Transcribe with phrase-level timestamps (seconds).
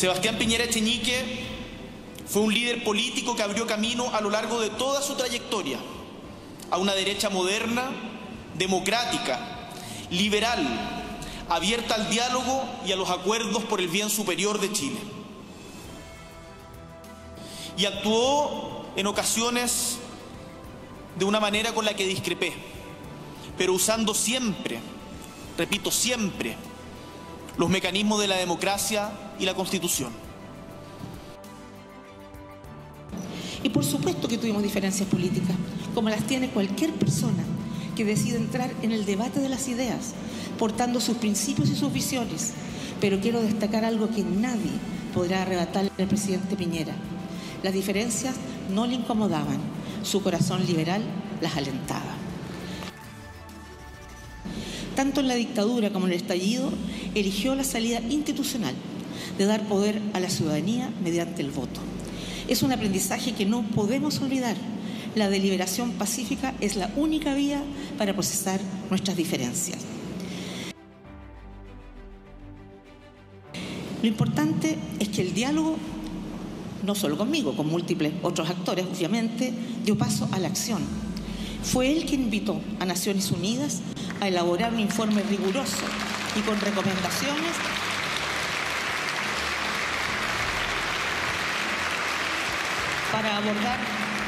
[0.00, 1.44] Sebastián Piñera Echeñique
[2.26, 5.78] fue un líder político que abrió camino a lo largo de toda su trayectoria
[6.70, 7.90] a una derecha moderna,
[8.54, 9.38] democrática,
[10.10, 10.66] liberal,
[11.50, 15.00] abierta al diálogo y a los acuerdos por el bien superior de Chile.
[17.76, 19.98] Y actuó en ocasiones
[21.18, 22.54] de una manera con la que discrepé,
[23.58, 24.80] pero usando siempre,
[25.58, 26.56] repito, siempre,
[27.58, 30.10] los mecanismos de la democracia y la Constitución.
[33.62, 35.56] Y por supuesto que tuvimos diferencias políticas,
[35.94, 37.42] como las tiene cualquier persona
[37.96, 40.14] que decide entrar en el debate de las ideas,
[40.58, 42.52] portando sus principios y sus visiones.
[43.00, 44.70] Pero quiero destacar algo que nadie
[45.14, 46.94] podrá arrebatarle al presidente Piñera.
[47.62, 48.36] Las diferencias
[48.72, 49.58] no le incomodaban,
[50.02, 51.02] su corazón liberal
[51.40, 52.14] las alentaba.
[54.94, 56.70] Tanto en la dictadura como en el estallido,
[57.14, 58.74] eligió la salida institucional
[59.38, 61.80] de dar poder a la ciudadanía mediante el voto.
[62.48, 64.56] Es un aprendizaje que no podemos olvidar.
[65.14, 67.62] La deliberación pacífica es la única vía
[67.98, 69.78] para procesar nuestras diferencias.
[74.02, 75.76] Lo importante es que el diálogo,
[76.86, 79.52] no solo conmigo, con múltiples otros actores, obviamente,
[79.84, 80.82] dio paso a la acción.
[81.62, 83.80] Fue él quien invitó a Naciones Unidas
[84.20, 85.84] a elaborar un informe riguroso
[86.34, 87.52] y con recomendaciones
[93.22, 93.78] para abordar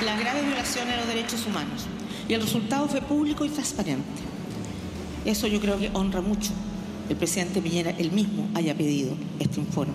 [0.04, 1.86] la grave violación de los derechos humanos.
[2.28, 4.04] Y el resultado fue público y transparente.
[5.24, 6.50] Eso yo creo que honra mucho
[7.08, 9.94] el presidente Piñera él mismo haya pedido este informe.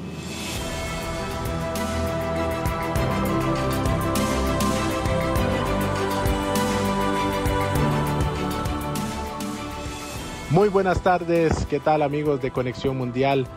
[10.49, 13.47] Muy buenas tardes, ¿qué tal amigos de Conexión Mundial?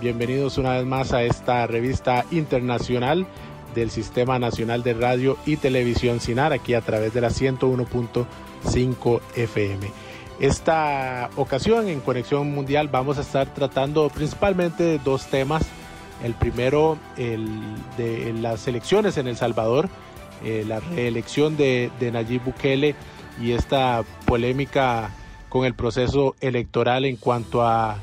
[0.00, 3.26] Bienvenidos una vez más a esta revista internacional
[3.78, 9.90] del Sistema Nacional de Radio y Televisión SINAR, aquí a través de la 101.5 FM.
[10.40, 15.62] Esta ocasión en Conexión Mundial vamos a estar tratando principalmente dos temas.
[16.22, 17.48] El primero, el
[17.96, 19.88] de las elecciones en El Salvador,
[20.44, 22.94] eh, la reelección de, de Nayib Bukele
[23.40, 25.10] y esta polémica
[25.48, 27.98] con el proceso electoral en cuanto a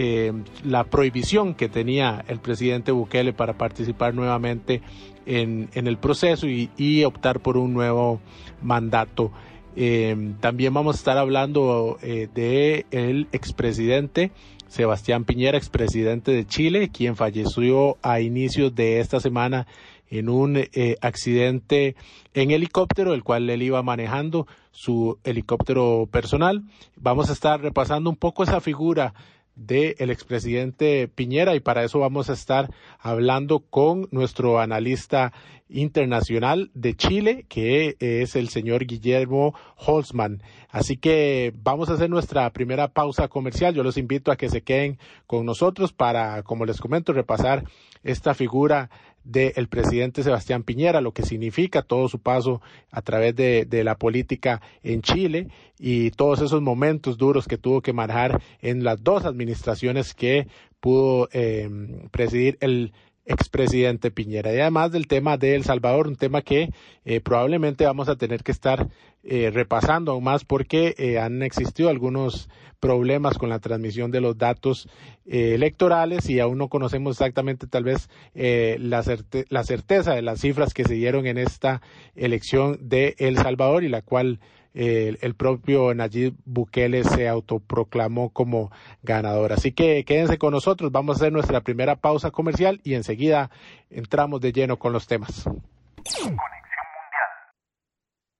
[0.00, 0.32] eh,
[0.62, 4.80] la prohibición que tenía el presidente Bukele para participar nuevamente
[5.26, 8.20] en, el proceso y, optar por un nuevo
[8.62, 9.32] mandato.
[9.74, 14.30] Eh, también vamos a estar hablando eh, de el expresidente
[14.68, 19.66] Sebastián Piñera, expresidente de Chile, quien falleció a inicios de esta semana
[20.10, 20.62] en un
[21.00, 21.96] accidente
[22.34, 26.62] en helicóptero, el cual él iba manejando su helicóptero personal.
[26.94, 29.12] Vamos a estar repasando un poco esa figura
[29.58, 35.32] del expresidente Piñera y para eso vamos a estar hablando con nuestro analista
[35.68, 40.42] internacional de Chile, que es el señor Guillermo Holzman.
[40.78, 43.74] Así que vamos a hacer nuestra primera pausa comercial.
[43.74, 44.96] Yo los invito a que se queden
[45.26, 47.64] con nosotros para, como les comento, repasar
[48.04, 48.88] esta figura
[49.24, 52.62] del presidente Sebastián Piñera, lo que significa todo su paso
[52.92, 55.48] a través de, la política en Chile
[55.80, 60.46] y todos esos momentos duros que tuvo que manejar en las dos administraciones que
[60.78, 61.68] pudo eh,
[62.12, 62.92] presidir el
[63.28, 64.52] expresidente Piñera.
[64.52, 66.70] Y además del tema de El Salvador, un tema que
[67.04, 68.88] eh, probablemente vamos a tener que estar
[69.22, 72.48] eh, repasando aún más porque eh, han existido algunos
[72.80, 74.88] problemas con la transmisión de los datos
[75.26, 79.04] electorales y aún no conocemos exactamente tal vez la,
[79.48, 81.82] la certeza de las cifras que se dieron en esta
[82.14, 84.38] elección de El Salvador y la cual
[84.78, 88.70] el, propio Nayib Bukele se autoproclamó como
[89.02, 89.52] ganador.
[89.52, 93.50] Así que quédense con nosotros, vamos a hacer nuestra primera pausa comercial y enseguida
[93.90, 95.48] entramos de lleno con los temas.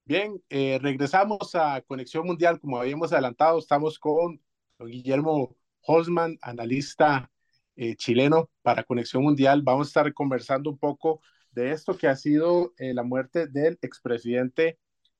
[0.04, 4.40] Bien, eh, regresamos a Conexión Mundial, como habíamos adelantado, estamos con
[4.78, 7.30] Guillermo Holzman, analista
[7.76, 9.62] eh, chileno para Conexión Mundial.
[9.62, 11.20] Vamos a estar conversando un poco
[11.50, 14.78] de esto que ha sido eh, la muerte del expresidente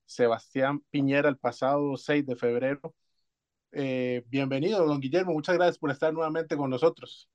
[0.09, 2.95] Sebastián Piñera el pasado 6 de febrero.
[3.71, 5.33] Eh, bienvenido, don Guillermo.
[5.33, 7.29] Muchas gracias por estar nuevamente con nosotros.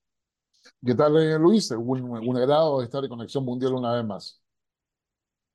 [0.84, 1.70] ¿Qué tal, eh, Luis?
[1.70, 4.42] Un, un agrado estar en Conexión Mundial una vez más.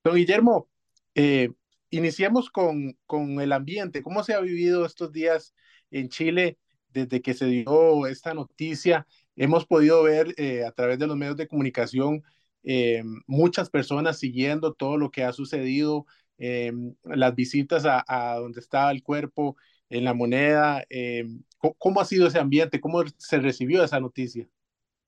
[0.02, 0.70] Don Guillermo,
[1.14, 1.52] eh,
[1.90, 4.02] iniciemos con, con el ambiente.
[4.02, 5.54] ¿Cómo se ha vivido estos días
[5.92, 6.58] en Chile
[6.88, 9.06] desde que se dio esta noticia?
[9.36, 10.34] Hemos podido ver
[10.66, 12.24] a través de los medios de comunicación
[13.26, 16.06] muchas personas siguiendo todo lo que ha sucedido,
[16.40, 19.58] Em, las visitas a, donde estaba el cuerpo,
[19.90, 20.84] en la moneda.
[20.90, 21.44] Em,
[21.78, 22.80] ¿cómo, ha sido ese ambiente?
[22.80, 24.48] ¿Cómo se recibió esa noticia?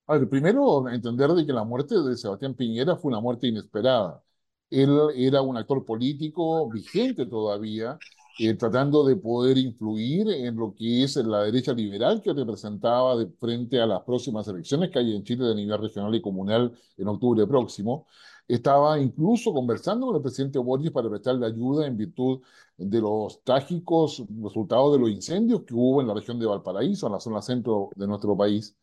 [0.07, 4.21] A ver, primero entender de que la muerte de Sebastián Piñera fue una muerte inesperada.
[4.69, 7.97] Él era un actor político vigente todavía,
[8.39, 13.27] eh, tratando de poder influir en lo que es la derecha liberal que representaba de
[13.39, 17.07] frente a las próximas elecciones que hay en Chile de nivel regional y comunal en
[17.07, 18.07] octubre próximo.
[18.53, 22.41] Estaba incluso conversando con el presidente Borges para prestarle ayuda en virtud
[22.77, 27.13] de los trágicos resultados de los incendios que hubo en la región de Valparaíso, en
[27.13, 28.75] la zona centro de nuestro país.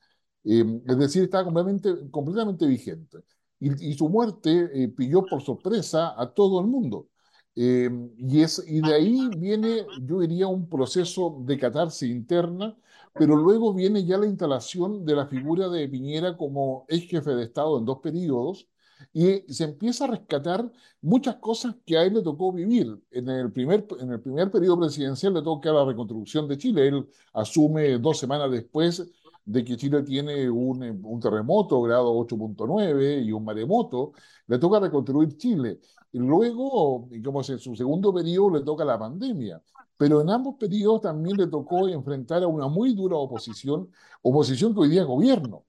[0.44, 3.18] Eh, es decir, estaba completamente, completamente vigente.
[3.60, 7.08] Y, y su muerte eh, pilló por sorpresa a todo el mundo.
[7.56, 12.76] Eh, y, es, y de ahí viene, yo diría, un proceso de catarsis interna,
[13.16, 17.44] pero luego viene ya la instalación de la figura de Piñera como ex jefe de
[17.44, 18.68] Estado en dos periodos,
[19.12, 23.00] y se empieza a rescatar muchas cosas que a él le tocó vivir.
[23.10, 26.88] En el primer, en el primer periodo presidencial le toca la reconstrucción de Chile.
[26.88, 29.08] Él asume dos semanas después
[29.44, 34.12] de que Chile tiene un, un terremoto grado 8.9 y un maremoto,
[34.46, 35.80] le toca reconstruir Chile.
[36.12, 39.62] Y luego, como en su segundo periodo, le toca la pandemia.
[39.98, 43.90] Pero en ambos periodos también le tocó enfrentar a una muy dura oposición,
[44.22, 45.66] oposición que hoy día es gobierno,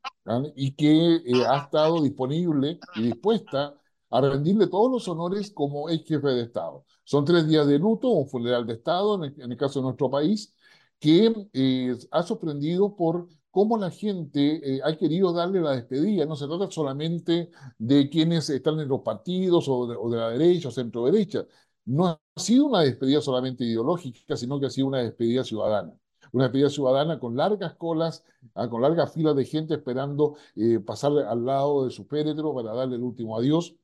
[0.56, 3.76] y que eh, ha estado disponible y dispuesta
[4.12, 6.86] a rendirle todos los honores como ex jefe de Estado.
[7.04, 9.84] Son tres días de luto, un funeral de Estado, en el, en el caso de
[9.86, 10.54] nuestro país,
[11.00, 16.25] que eh, ha sorprendido por cómo la gente eh, ha querido darle la despedida.
[16.25, 20.30] No se trata solamente de quienes están en los partidos o de, o de la
[20.30, 21.46] derecha o centro derecha.
[21.89, 25.94] No ha sido una despedida solamente ideológica, sino que ha sido una despedida ciudadana.
[26.31, 28.24] Una despedida ciudadana con largas colas,
[28.56, 32.74] ah, con largas filas de gente esperando eh, pasar al lado de su féretro para
[32.74, 33.75] darle el último adiós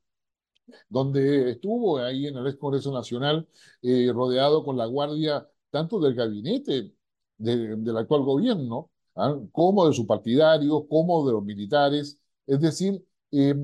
[0.88, 3.48] donde estuvo ahí en el ex Congreso Nacional,
[3.82, 6.92] eh, rodeado con la guardia tanto del gabinete
[7.38, 9.36] de, del actual gobierno, ¿ah?
[9.52, 12.18] como de sus partidarios, como de los militares.
[12.46, 13.54] Es decir, eh,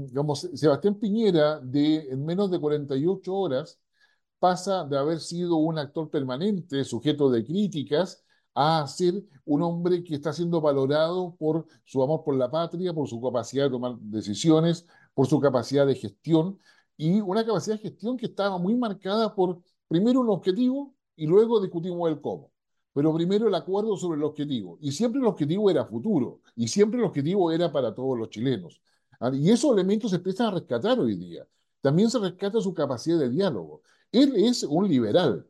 [0.55, 3.79] Sebastián Piñera, de, en menos de 48 horas,
[4.43, 8.25] pasa de haber sido un actor permanente, sujeto de críticas,
[8.55, 13.07] a ser un hombre que está siendo valorado por su amor por la patria, por
[13.09, 14.85] su capacidad de tomar decisiones,
[15.15, 16.59] por su capacidad de gestión,
[16.97, 21.61] y una capacidad de gestión que estaba muy marcada por, primero, un objetivo y luego
[21.61, 22.51] discutimos el cómo
[22.93, 24.77] pero primero el acuerdo sobre el objetivo.
[24.81, 28.83] Y siempre el objetivo era futuro, y siempre el objetivo era para todos los chilenos.
[29.21, 31.47] Ah, y esos elementos se empiezan a rescatar hoy día.
[31.81, 33.83] También se rescata su capacidad de diálogo.
[34.13, 35.47] Él es un liberal,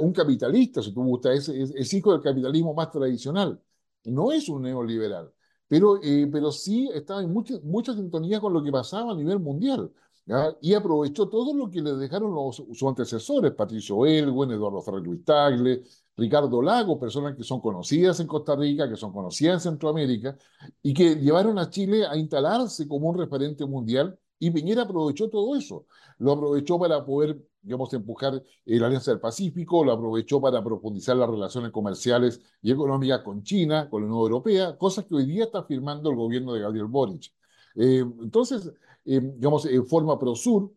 [0.00, 3.60] un capitalista, si tú gustas, es, es, hijo del capitalismo más tradicional.
[4.04, 5.32] No es un neoliberal,
[5.68, 9.40] pero, eh, pero sí estaba en mucha, mucha sintonía con lo que pasaba a nivel
[9.40, 9.92] mundial.
[10.24, 10.56] ¿ya?
[10.60, 15.24] y aprovechó todo lo que le dejaron los, sus antecesores, Patricio Elwin, Eduardo Ferrer Luis
[15.24, 15.82] Tagle,
[16.16, 20.36] Ricardo Lago, personas que son conocidas en Costa Rica, que son conocidas en Centroamérica,
[20.82, 25.56] y que llevaron a Chile a instalarse como un referente mundial, y Piñera aprovechó todo
[25.56, 25.86] eso.
[26.18, 31.28] Lo aprovechó para poder, digamos, empujar la Alianza del Pacífico, lo aprovechó para profundizar las
[31.28, 35.64] relaciones comerciales y económicas con China, con la Unión Europea, cosas que hoy día está
[35.64, 37.32] firmando el gobierno de Gabriel Boric.
[37.74, 38.72] Eh, entonces,
[39.04, 40.72] eh, digamos, en forma pro-sur,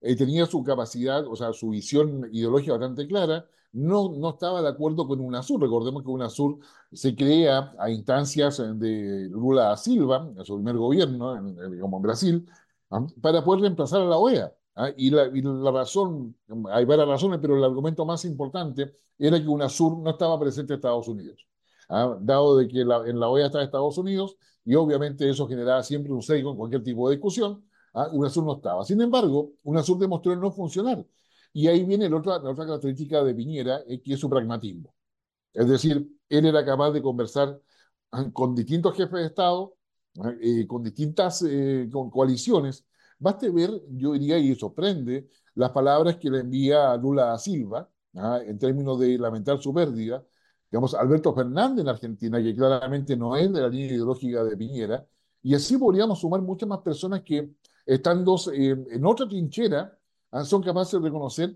[0.00, 4.68] eh, tenía su capacidad, o sea, su visión ideológica bastante clara, no, no estaba de
[4.68, 5.60] acuerdo con UNASUR.
[5.60, 6.58] Recordemos que UNASUR
[6.92, 12.02] se crea a instancias de Lula da Silva, en su primer gobierno, en, como en
[12.02, 12.50] Brasil,
[12.90, 13.06] ¿ah?
[13.20, 14.52] para poder reemplazar a la OEA.
[14.76, 14.90] ¿Ah?
[14.96, 16.36] Y, la, y, la, razón,
[16.70, 20.78] hay varias razones, pero el argumento más importante era que UNASUR no estaba presente en
[20.78, 21.46] Estados Unidos.
[21.88, 22.16] ¿ah?
[22.20, 26.12] Dado de que la, en la OEA está Estados Unidos, y obviamente eso generaba siempre
[26.12, 27.64] un sesgo en cualquier tipo de discusión,
[28.12, 28.84] UNASUR no estaba.
[28.84, 31.04] Sin embargo, UNASUR demostró no funcionar
[31.52, 34.94] y ahí viene la otra, la otra característica de Piñera, eh, que es su pragmatismo.
[35.52, 37.60] Es decir, él era capaz de conversar
[38.12, 39.74] ah, con distintos jefes de Estado,
[40.20, 42.86] ah, eh, con distintas eh, con coaliciones.
[43.22, 47.88] Baste ver, yo diría, y sorprende, las palabras que le envía a Lula da Silva,
[48.16, 48.40] ¿ah?
[48.44, 50.24] en términos de lamentar su pérdida.
[50.70, 55.06] Digamos, Alberto Fernández en Argentina, que claramente no es de la línea ideológica de Piñera.
[55.42, 57.50] Y así podríamos sumar muchas más personas que,
[57.86, 59.98] estando en otra trinchera,
[60.32, 61.54] Ah, son capaces de reconocer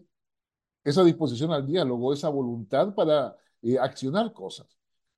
[0.85, 4.69] esa disposición al diálogo, esa voluntad para eh, accionar cosas.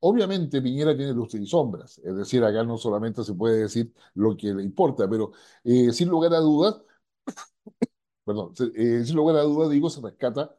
[0.01, 4.37] Obviamente Piñera tiene luces y sombras, es decir, acá no solamente se puede decir lo
[4.37, 5.33] que le importa, pero
[5.65, 6.81] eh, sin lugar a dudas,
[8.25, 10.57] perdón, eh, sin lugar a dudas, digo, se rescata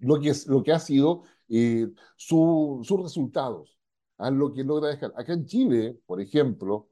[0.00, 3.78] lo que, es, lo que ha sido eh, su, sus resultados,
[4.18, 5.12] a lo que logra dejar.
[5.16, 6.88] Acá en Chile, por ejemplo,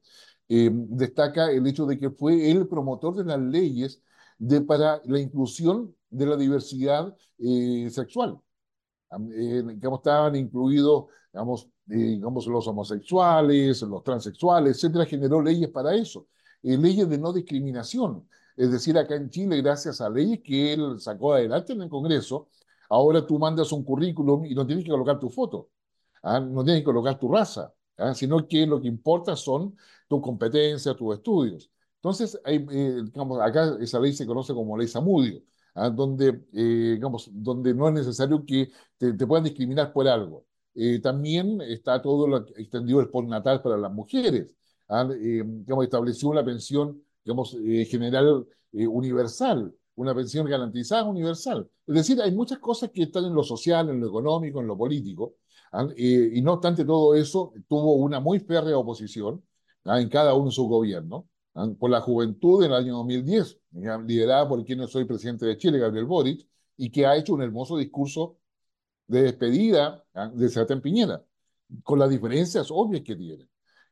[0.47, 4.01] destaca el hecho de que fue el promotor de las leyes
[4.39, 7.15] de, para la inclusión de la diversidad
[7.91, 8.39] sexual.
[9.11, 16.27] Eh, digamos, estaban incluidos digamos, digamos, los homosexuales, los transexuales, etcétera, generó leyes para eso,
[16.61, 18.27] leyes de no discriminación.
[18.55, 22.49] Es decir, acá en Chile, gracias a leyes que él sacó adelante en el Congreso,
[22.89, 25.69] ahora tú mandas un currículum y no tienes que colocar tu foto,
[26.23, 26.39] ¿ah?
[26.39, 28.13] no tienes que colocar tu raza, ¿ah?
[28.13, 31.71] sino que lo que importa son tus competencias, tus estudios.
[31.95, 35.41] Entonces, hay, eh, digamos, acá esa ley se conoce como ley Samudio,
[35.79, 35.89] ¿ah?
[35.89, 40.45] donde, eh, digamos, donde no es necesario que te, puedan discriminar por algo.
[40.75, 44.55] Eh, también está todo lo extendido el postnatal para las mujeres.
[44.87, 47.55] digamos, estableció una pensión digamos,
[47.87, 51.69] general universal, una pensión garantizada universal.
[51.85, 54.77] Es decir, hay muchas cosas que están en lo social, en lo económico, en lo
[54.77, 55.35] político,
[55.95, 59.43] y no obstante todo eso, tuvo una muy férrea oposición
[59.85, 61.25] en cada uno de sus gobiernos.
[61.53, 63.59] Por la juventud en el año 2010,
[64.05, 67.77] liderada por quien soy presidente de Chile, Gabriel Boric, y que ha hecho un hermoso
[67.77, 68.37] discurso
[69.07, 71.23] de despedida de Sebastián Piñera,
[71.83, 73.49] con las diferencias obvias que tiene.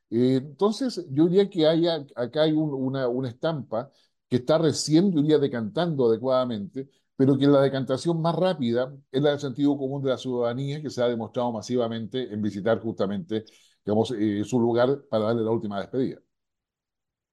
[0.10, 3.92] Eh, entonces, yo diría que hay, acá hay una, una estampa
[4.30, 9.32] que está recién, yo diría, decantando adecuadamente, pero que la decantación más rápida es la
[9.32, 13.46] del sentido común de la ciudadanía, que se ha demostrado masivamente en visitar justamente
[13.88, 16.20] digamos, eh, su lugar para darle la última despedida.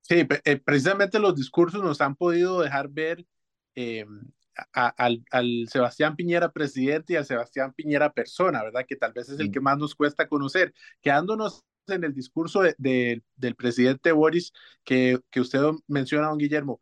[0.06, 3.26] Sí, eh, precisamente los discursos nos han podido dejar ver
[3.74, 4.04] eh,
[4.72, 8.84] al, al, Sebastián Piñera presidente y al Sebastián Piñera persona, ¿verdad?
[8.86, 10.74] Que tal vez es el que más nos cuesta conocer.
[11.00, 14.52] Quedándonos en el discurso de, del presidente Boris
[14.84, 16.80] que, que usted menciona, don Guillermo,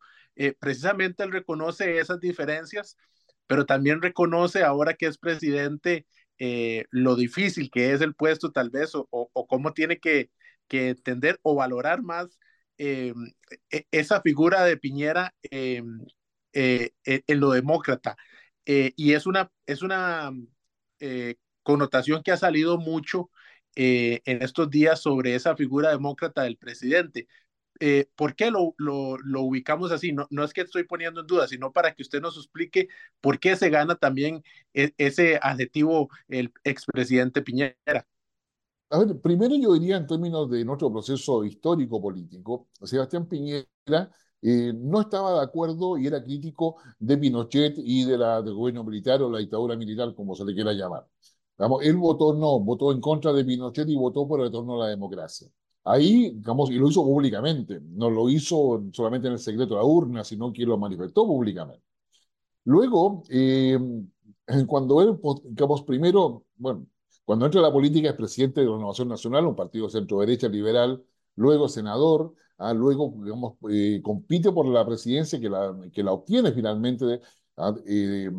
[0.59, 2.97] precisamente él reconoce esas diferencias,
[3.47, 6.05] pero también reconoce ahora que es presidente
[6.39, 10.31] eh, lo difícil que es el puesto tal vez o, o, cómo tiene que,
[10.67, 12.37] que, entender o valorar más
[12.77, 13.13] eh,
[13.69, 15.83] e, esa figura de Piñera eh,
[16.53, 18.17] en lo demócrata.
[18.65, 20.31] y es una, es una
[21.63, 23.29] connotación que ha salido mucho
[23.75, 27.27] en estos días sobre esa figura demócrata del presidente.
[27.79, 30.13] Eh, ¿por qué lo, lo, ubicamos así?
[30.13, 32.87] No, no es que estoy poniendo en duda, sino para que usted nos explique
[33.19, 38.07] por qué se gana también e, ese adjetivo el expresidente Piñera.
[38.93, 43.65] A ver, primero yo diría en términos de nuestro proceso histórico político, Sebastián Piñera
[44.39, 48.83] eh, no estaba de acuerdo y era crítico de Pinochet y de la, del gobierno
[48.83, 51.07] militar o la dictadura militar, como se le quiera llamar.
[51.57, 54.85] Vamos, él votó no, votó en contra de Pinochet y votó por el retorno a
[54.85, 55.47] la democracia.
[55.85, 59.85] Ahí, digamos, y lo hizo públicamente, no lo hizo solamente en el secreto de la
[59.85, 61.83] urna, sino que lo manifestó públicamente.
[62.65, 63.79] Luego, eh,
[64.67, 66.85] cuando él, digamos, primero, bueno,
[67.25, 71.03] cuando entra a la política es presidente de la Renovación Nacional, un partido centro-derecha liberal,
[71.35, 73.15] luego senador, ah, luego,
[73.69, 77.21] eh, compite por la presidencia que la, la obtiene finalmente,
[77.57, 78.29] ah, eh,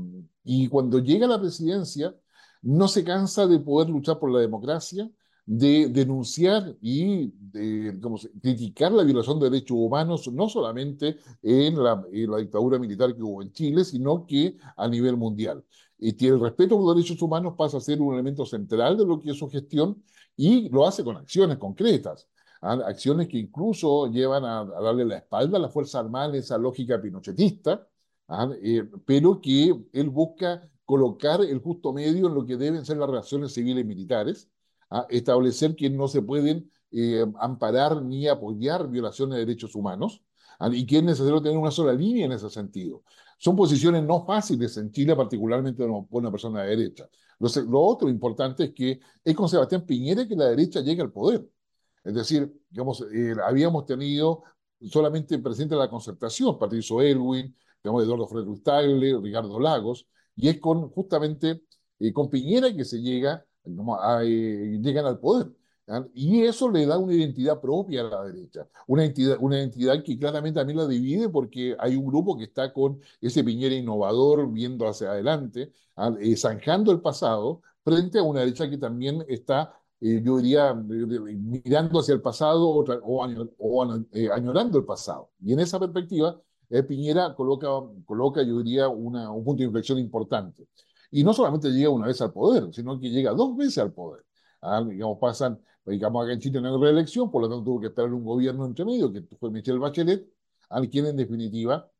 [0.44, 2.14] y cuando llega a la presidencia,
[2.62, 5.10] no se cansa de poder luchar por la democracia,
[5.46, 7.98] de denunciar y de,
[8.40, 12.02] criticar la violación de derechos humanos, no solamente en la,
[12.38, 15.64] dictadura militar que hubo en Chile, sino que a nivel mundial.
[15.98, 19.20] Y el respeto a los derechos humanos pasa a ser un elemento central de lo
[19.20, 20.02] que es su gestión
[20.36, 22.28] y lo hace con acciones concretas.
[22.60, 22.78] ¿ah?
[22.86, 27.00] Acciones que incluso llevan a, darle la espalda a la Fuerza Armada en esa lógica
[27.00, 27.86] pinochetista,
[28.28, 28.50] ¿ah?
[28.62, 33.08] eh, pero que él busca colocar el justo medio en lo que deben ser las
[33.08, 34.50] relaciones civiles y militares,
[35.08, 40.22] establecer que no se pueden eh, amparar ni apoyar violaciones de derechos humanos
[40.72, 43.02] y que es necesario tener una sola línea en ese sentido.
[43.38, 47.08] Son posiciones no fáciles en Chile, particularmente por una persona de derecha.
[47.38, 51.44] Lo, otro importante es que es con Sebastián Piñera que la derecha llega al poder.
[52.02, 54.44] Es decir, digamos, eh, habíamos tenido
[54.82, 60.06] solamente presente la concertación, Patricio Elwin, digamos, Eduardo Frederick Tagle, Ricardo Lagos,
[60.36, 61.62] y es con justamente
[61.98, 63.44] eh, con Piñera que se llega
[64.22, 65.50] eh, llegan al poder.
[66.14, 70.18] Y eso le da una identidad propia a la derecha, una identidad, una identidad que
[70.18, 74.88] claramente también la divide porque hay un grupo que está con ese Piñera innovador viendo
[74.88, 75.72] hacia adelante,
[76.20, 82.00] eh, zanjando el pasado, frente a una derecha que también está, eh, yo diría, mirando
[82.00, 83.82] hacia el pasado o,
[84.32, 85.30] añorando el pasado.
[85.40, 86.40] Y en esa perspectiva,
[86.88, 87.68] Piñera coloca,
[88.06, 90.66] coloca, yo diría, una, un punto de inflexión importante.
[91.10, 94.24] Y no solamente llega una vez al poder, sino que llega dos veces al poder.
[94.60, 97.86] Ah, digamos, pasan, digamos, acá en Chile no hay reelección, por lo tanto tuvo que
[97.88, 100.26] esperar un gobierno entre medio, que fue Michelle Bachelet,
[100.70, 101.90] al quien en definitiva,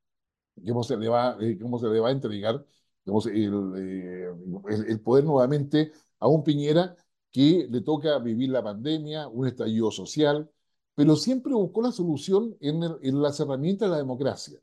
[0.66, 2.64] cómo se le va, eh, cómo se le va a entregar
[3.04, 6.96] digamos, eh, el, el, poder nuevamente a un Piñera
[7.30, 10.50] que le toca vivir la pandemia, un estallido social,
[10.94, 14.60] pero siempre buscó la solución en, en las herramientas de la democracia.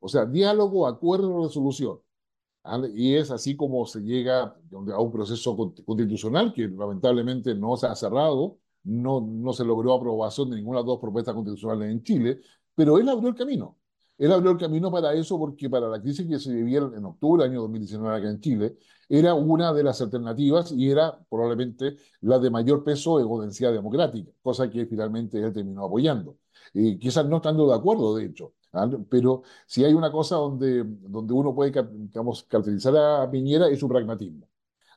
[0.00, 2.00] O sea, diálogo, acuerdo, resolución.
[2.94, 7.94] Y es así como se llega a un proceso constitucional que lamentablemente no se ha
[7.96, 12.40] cerrado, no, no se logró aprobación de ninguna de las dos propuestas constitucionales en Chile,
[12.74, 13.78] pero él abrió el camino.
[14.18, 17.42] Él abrió el camino para eso porque para la crisis que se vivía en octubre
[17.42, 18.76] del año 2019 acá en Chile,
[19.08, 24.30] era una de las alternativas y era probablemente la de mayor peso e densidad democrática,
[24.42, 26.38] cosa que finalmente él terminó apoyando.
[26.72, 28.88] Y quizás no estando de acuerdo, de hecho, ¿ah?
[29.10, 33.88] pero si hay una cosa donde, donde uno puede digamos, caracterizar a Piñera es su
[33.88, 34.48] pragmatismo.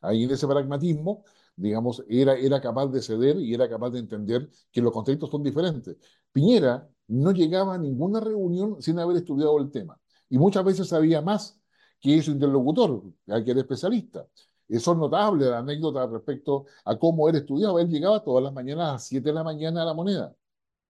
[0.02, 1.24] Ahí en ese pragmatismo
[1.56, 5.44] digamos, era, era capaz de ceder y era capaz de entender que los contextos son
[5.44, 5.96] diferentes.
[6.32, 11.22] Piñera no llegaba a ninguna reunión sin haber estudiado el tema y muchas veces sabía
[11.22, 11.60] más
[12.00, 14.28] que su interlocutor, que era especialista.
[14.68, 17.82] Eso es notable, la anécdota respecto a cómo él estudiaba.
[17.82, 20.36] Él llegaba todas las mañanas a las 7 de la mañana a la moneda.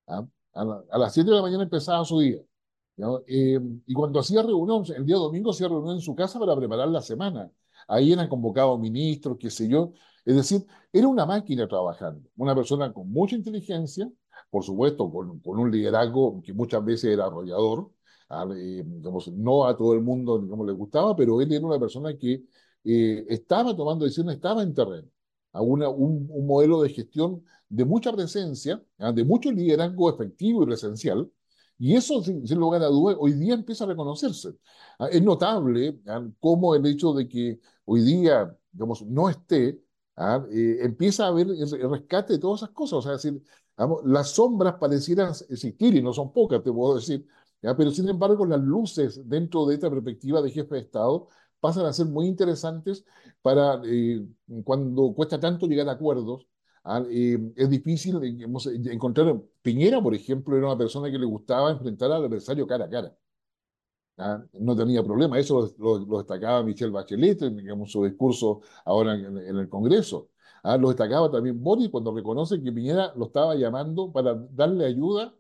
[0.07, 0.25] ¿ah?
[0.53, 2.41] A, las 7 de la mañana empezaba su día.
[3.27, 6.87] Eh, y cuando hacía reunión, el día domingo hacía reunión en su casa para preparar
[6.87, 7.51] la semana.
[7.87, 9.93] Ahí eran convocados ministros, qué sé yo.
[10.25, 14.09] Es decir, era una máquina trabajando, una persona con mucha inteligencia,
[14.49, 17.91] por supuesto, con, un liderazgo que muchas veces era arrollador,
[18.55, 18.83] eh,
[19.33, 22.43] no a todo el mundo como le gustaba, pero él era una persona que
[22.83, 25.09] eh, estaba tomando decisiones, estaba en terreno,
[25.51, 29.11] a una, un, modelo de gestión de mucha presencia, ¿ah?
[29.11, 31.29] de mucho liderazgo efectivo y presencial,
[31.77, 34.55] y eso, sin, lugar a dudas, hoy día empieza a reconocerse.
[34.99, 35.07] ¿ah?
[35.11, 36.25] Es notable ¿ah?
[36.39, 39.81] cómo el hecho de que hoy día digamos, no esté
[40.15, 40.45] ¿ah?
[40.51, 42.99] Eh, empieza a haber el rescate de todas esas cosas.
[42.99, 43.41] O sea, decir,
[44.05, 47.25] las sombras parecieran existir y no son pocas, te puedo decir,
[47.61, 51.27] pero sin embargo las luces dentro de esta perspectiva de jefe de Estado
[51.59, 53.05] pasan a ser muy interesantes
[53.41, 54.25] para eh,
[54.63, 56.47] cuando cuesta tanto llegar a acuerdos.
[57.09, 58.17] Eh, es difícil
[58.91, 59.41] encontrar.
[59.61, 63.15] Piñera, por ejemplo, era una persona que le gustaba enfrentar al adversario cara a cara.
[64.17, 64.43] ¿ah?
[64.53, 65.39] no tenía problema.
[65.39, 70.29] Eso lo, destacaba Michelle Bachelet en su discurso ahora en, el Congreso.
[70.63, 70.77] ¿ah?
[70.77, 75.33] Lo destacaba también Boris cuando reconoce que Piñera lo estaba llamando para darle ayuda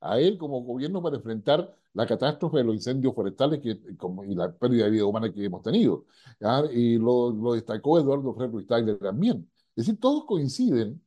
[0.00, 4.52] a él como gobierno para enfrentar la catástrofe de los incendios forestales que, y la
[4.52, 6.06] pérdida de vida humana que hemos tenido.
[6.42, 6.64] ¿ah?
[6.72, 8.66] Y lo, destacó Eduardo Frei Ruiz
[9.00, 9.48] también.
[9.76, 11.02] Es decir, todos coinciden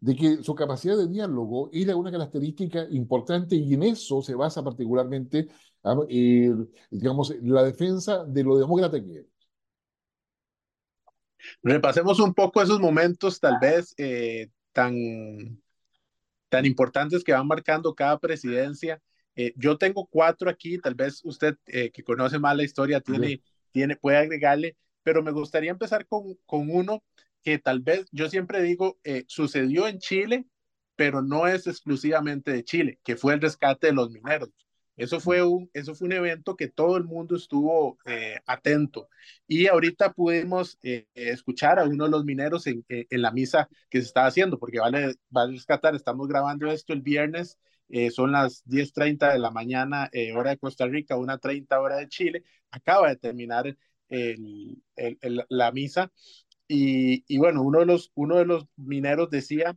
[0.00, 4.62] de que su capacidad de diálogo era una característica importante y en eso se basa
[4.62, 5.48] particularmente
[6.08, 6.48] y,
[6.90, 9.26] digamos, la defensa de lo demócrata que es.
[11.62, 14.94] Repasemos un poco esos momentos tal vez eh, tan,
[16.48, 19.00] tan importantes que van marcando cada presidencia.
[19.36, 23.42] Eh, yo tengo cuatro aquí, tal vez usted eh, que conoce más la historia tiene,
[23.70, 27.02] tiene, puede agregarle, pero me gustaría empezar con, con uno
[27.42, 30.46] que tal vez yo siempre digo sucedió en Chile,
[30.96, 34.50] pero no es exclusivamente de Chile, que fue el rescate de los mineros.
[34.98, 39.08] Eso fue un, eso fue un evento que todo el mundo estuvo eh, atento.
[39.46, 43.68] Y ahorita pudimos eh, escuchar a uno de los mineros en, eh, en, la misa
[43.88, 47.58] que se estaba haciendo, porque vale, vale rescatar, estamos grabando esto el viernes,
[48.12, 52.44] son las 10.30 de la mañana, hora de Costa Rica, 1.30 hora de Chile.
[52.70, 53.74] Acaba de terminar
[54.10, 56.12] el, el, la misa.
[56.68, 59.76] Y, bueno, uno de, los, uno de los mineros decía,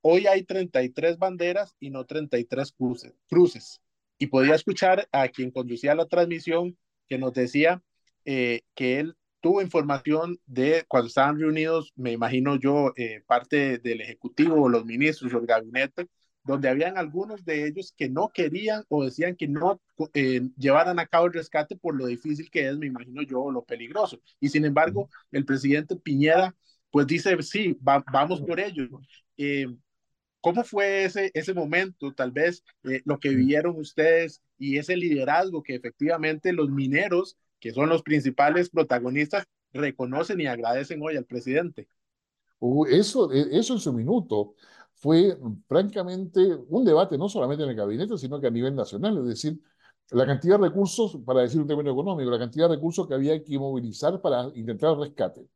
[0.00, 3.14] hoy hay 33 banderas y no 33 cruces.
[3.28, 3.80] cruces
[4.18, 6.76] y podía escuchar a quien conducía la transmisión
[7.08, 7.82] que nos decía
[8.24, 14.00] eh, que él tuvo información de cuando estaban reunidos, me imagino yo, eh, parte del
[14.00, 16.08] Ejecutivo, los ministros, el gabinete,
[16.48, 19.80] donde habían algunos de ellos que no querían o decían que no
[20.14, 23.62] eh, llevaran a cabo el rescate por lo difícil que es, me imagino yo, lo
[23.64, 24.18] peligroso.
[24.40, 26.56] Y sin embargo, el presidente Piñera,
[26.90, 28.88] pues dice, sí, vamos por ello.
[30.40, 35.62] ¿Cómo fue ese, ese momento, tal vez, eh, lo que vivieron ustedes y ese liderazgo
[35.62, 41.88] que efectivamente los mineros, que son los principales protagonistas, reconocen y agradecen hoy al presidente?
[42.88, 44.54] eso, e, eso en su minuto
[44.98, 49.24] fue francamente un debate no solamente en el gabinete, sino que a nivel nacional, es
[49.26, 49.60] decir,
[50.10, 53.42] la cantidad de recursos, para decir un término económico, la cantidad de recursos que había
[53.42, 55.46] que movilizar para intentar el rescate.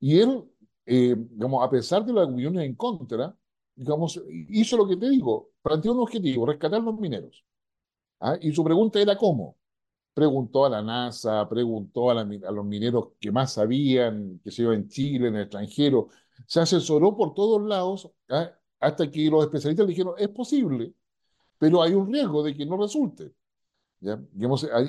[0.00, 0.44] Y él,
[0.86, 3.34] eh, digamos, a pesar de las opiniones en contra,
[3.74, 7.44] digamos, hizo lo que te digo, planteó un objetivo, rescatar los mineros.
[8.20, 8.36] ¿Ah?
[8.40, 9.56] Y su pregunta era cómo.
[10.14, 14.88] Preguntó a la NASA, preguntó a, los mineros que más sabían, que se iba en
[14.88, 16.08] Chile, en el extranjero,
[16.46, 18.50] se asesoró por todos lados ¿ah?
[18.80, 20.94] Hasta que los especialistas le dijeron, es posible,
[21.58, 23.32] pero hay un riesgo de que no resulte.
[24.00, 24.18] ¿Ya?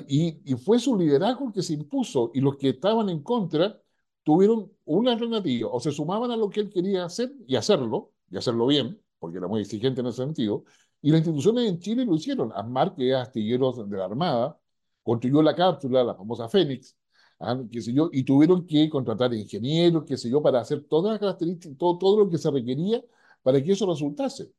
[0.08, 3.78] Y, y, fue su liderazgo el que se impuso y los que estaban en contra
[4.22, 8.38] tuvieron una alternativa, o se sumaban a lo que él quería hacer y hacerlo, y
[8.38, 10.64] hacerlo bien, porque era muy exigente en ese sentido,
[11.02, 12.52] y las instituciones en Chile lo hicieron.
[12.54, 14.58] ASMAR, que es astilleros de la Armada,
[15.02, 16.96] construyó la cápsula, la famosa Fénix,
[17.40, 17.60] ¿ah?
[17.70, 21.20] qué sé yo, y tuvieron que contratar ingenieros, qué sé yo, para hacer todas las
[21.20, 23.02] características, todo, todo lo que se requería
[23.42, 24.52] para que eso resultase.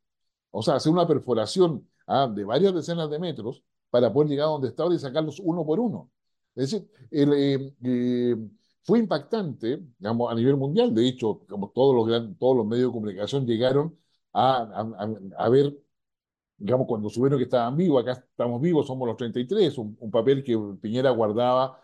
[0.50, 2.28] O sea, hacer una perforación ¿ah?
[2.32, 5.80] de varias decenas de metros para poder llegar a donde estaba y sacarlos uno por
[5.80, 6.10] uno.
[6.54, 8.36] Es decir, eh, eh,
[8.82, 10.94] fue impactante digamos, a nivel mundial.
[10.94, 13.98] De hecho, como todos, los todos los medios de comunicación llegaron
[14.32, 15.76] a, ver
[16.56, 20.42] digamos, cuando supieron que estaban vivos, acá estamos vivos, somos los 33, un, un papel
[20.44, 21.80] que Piñera guardaba,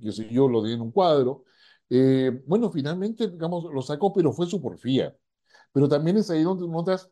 [0.00, 1.44] que sé yo, lo di en un cuadro.
[1.88, 5.16] Eh, bueno, finalmente, digamos, lo sacó, pero fue su porfía.
[5.72, 7.10] Pero también es ahí donde notas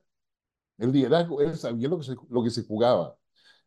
[0.78, 3.18] el liderazgo, él sabía lo que se, lo que se jugaba.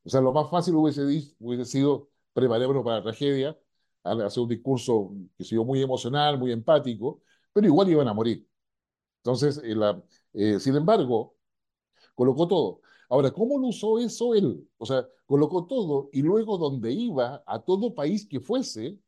[0.04, 1.02] O sea, lo más fácil hubiese,
[1.40, 3.58] hubiese sido prepararlo para la tragedia,
[4.04, 7.22] hacer un discurso que se muy emocional, muy empático,
[7.54, 8.48] pero igual iban a morir.
[9.18, 10.02] Entonces, eh, la,
[10.34, 11.36] eh, sin embargo,
[12.16, 12.82] colocó todo.
[13.10, 14.68] Ahora, ¿cómo lo usó eso él?
[14.78, 19.00] O sea, colocó todo y luego donde iba, a todo país que fuese,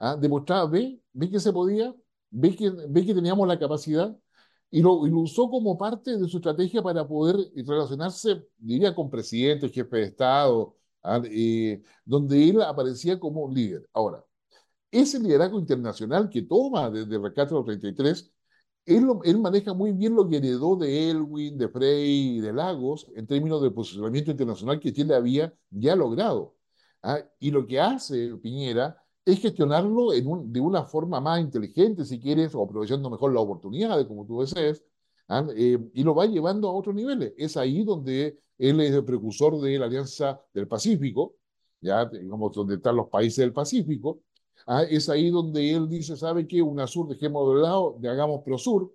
[0.00, 0.16] ¿ah?
[0.16, 1.94] demostraba, ve, ve que se podía,
[2.30, 4.16] ve que, ve que teníamos la capacidad
[4.70, 9.10] y lo, y lo, usó como parte de su estrategia para poder relacionarse, diría, con
[9.10, 10.76] presidentes, jefes de Estado,
[11.24, 13.88] eh, donde él aparecía como líder.
[13.92, 14.24] Ahora,
[14.90, 18.32] ese liderazgo internacional que toma desde el rescate de los 33
[18.86, 23.26] él, maneja muy bien lo que heredó de Elwin, de Frey y de Lagos en
[23.26, 26.56] términos de posicionamiento internacional que Chile había ya logrado.
[27.02, 27.20] ¿ah?
[27.38, 32.54] Y lo que hace Piñera es gestionarlo en de una forma más inteligente, si quieres,
[32.54, 34.84] o aprovechando mejor las oportunidades, como tú desees,
[35.28, 35.46] ¿ah?
[35.56, 37.32] eh, y lo va llevando a otros niveles.
[37.36, 41.36] Es ahí donde él es el precursor de la Alianza del Pacífico,
[41.80, 44.20] ya digamos, donde están los países del Pacífico,
[44.66, 46.62] Ah, es ahí donde él dice, ¿sabe qué?
[46.62, 48.94] UNASUR dejemos de lado, de hagamos PROSUR,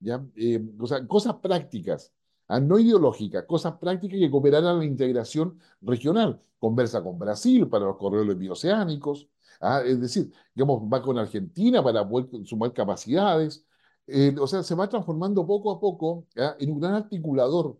[0.00, 0.24] ¿ya?
[0.36, 2.12] Eh, o sea, cosas prácticas,
[2.48, 6.40] ah, no ideológicas, cosas prácticas que cooperaran a la integración regional.
[6.58, 9.28] Conversa con Brasil para los corredores bioceánicos,
[9.62, 13.64] ah, es decir, digamos, va con Argentina para poder sumar capacidades.
[14.06, 17.78] Eh, o sea, se va transformando poco a poco en un gran articulador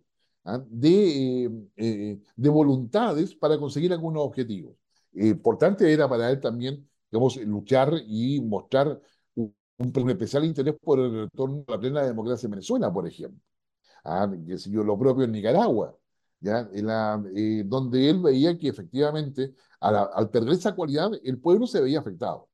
[0.69, 4.75] de, eh, de voluntades para conseguir algunos objetivos.
[5.13, 8.99] Importante era para él también digamos, luchar y mostrar
[9.35, 13.39] un, especial interés por el retorno a la plena democracia en Venezuela, por ejemplo.
[14.03, 15.95] Ah, que yo, lo propio en Nicaragua,
[16.43, 22.49] donde él veía que efectivamente al perder esa cualidad el pueblo se veía afectado.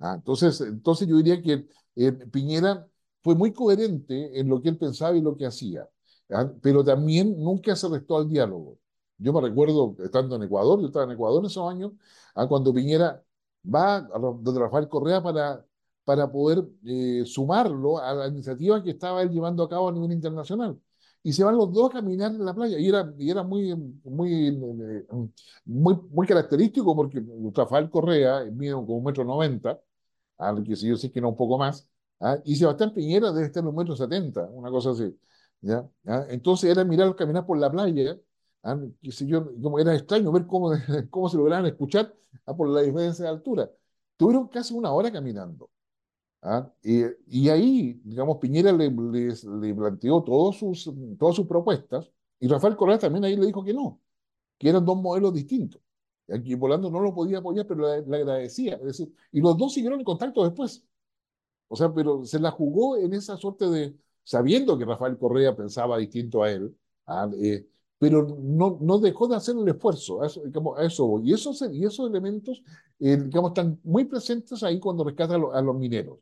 [0.00, 2.86] Entonces, entonces yo diría que eh, Piñera
[3.22, 5.88] fue muy coherente en lo que él pensaba y lo que hacía,
[6.60, 8.78] pero también nunca se restó al diálogo.
[9.18, 11.92] Yo me recuerdo estando en Ecuador, yo estaba en Ecuador en esos años,
[12.48, 13.22] cuando Piñera
[13.64, 15.64] va a donde Rafael Correa para,
[16.04, 20.12] para poder eh, sumarlo a la iniciativa que estaba él llevando a cabo a nivel
[20.12, 20.78] internacional.
[21.24, 22.78] Y se van los dos a caminar en la playa.
[22.78, 25.06] Y era, y era muy, muy, eh,
[25.64, 27.22] muy, muy característico porque
[27.54, 29.80] Rafael Correa mide como un metro noventa,
[30.38, 31.88] al que si yo sé que no un poco más,
[32.20, 32.38] ¿ah?
[32.44, 35.18] y Sebastián Piñera debe estar en un metro setenta, una cosa así.
[35.62, 35.88] ¿ya?
[36.06, 36.26] ¿Ah?
[36.28, 38.18] Entonces era mirar caminar por la playa
[38.62, 38.76] ¿ah?
[39.02, 40.72] yo, como era extraño ver cómo,
[41.10, 42.14] cómo se lograban escuchar
[42.46, 42.54] ¿ah?
[42.56, 43.70] por la diferencia de altura.
[44.16, 45.70] Tuvieron casi una hora caminando.
[46.44, 46.72] ¿Ah?
[46.82, 52.76] Y, y, ahí, digamos, Piñera le, le, planteó todos sus, todas sus propuestas y Rafael
[52.76, 54.00] Correa también ahí le dijo que no,
[54.58, 55.80] que eran dos modelos distintos.
[56.28, 58.76] Aquí Volando no lo podía apoyar, pero le, le agradecía.
[58.76, 60.84] Es decir, y los dos siguieron en contacto después.
[61.68, 65.98] O sea, pero se la jugó en esa suerte de, sabiendo que Rafael Correa pensaba
[65.98, 66.74] distinto a él,
[67.40, 67.66] eh,
[67.98, 71.62] pero no, no dejó de hacer el esfuerzo, a eso, digamos, a eso Y esos,
[71.72, 72.62] y esos elementos,
[72.98, 76.18] eh, digamos, están muy presentes ahí cuando rescata a, los mineros.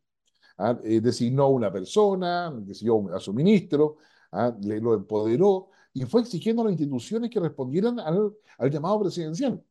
[0.58, 0.78] ¿Ah?
[0.84, 3.98] Eh, designó a una persona, designó a su ministro,
[4.32, 4.54] ¿ah?
[4.62, 9.62] le, lo empoderó y fue exigiendo a las instituciones que respondieran al, al llamado presidencial.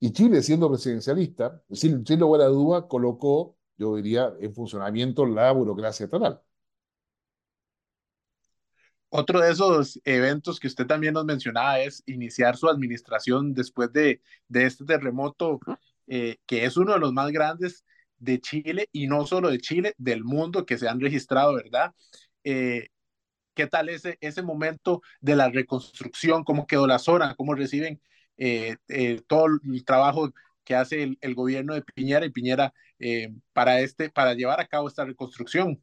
[0.00, 5.50] Y Chile, siendo presidencialista, sin, sin lugar a duda, colocó, yo diría, en funcionamiento la
[5.52, 6.40] burocracia estatal.
[9.08, 14.20] Otro de esos eventos que usted también nos mencionaba es iniciar su administración después de,
[14.48, 15.60] de este terremoto,
[16.08, 17.84] eh, que es uno de los más grandes
[18.18, 21.92] de Chile y no solo de Chile, del mundo que se han registrado, ¿verdad?
[22.44, 22.88] Eh,
[23.54, 26.44] ¿Qué tal ese, ese momento de la reconstrucción?
[26.44, 27.34] ¿Cómo quedó la zona?
[27.36, 28.00] ¿Cómo reciben
[28.36, 28.76] eh,
[29.28, 30.30] todo el trabajo
[30.64, 32.74] que hace el, el, gobierno de Piñera y Piñera
[33.52, 35.80] para, este, para llevar a cabo esta reconstrucción?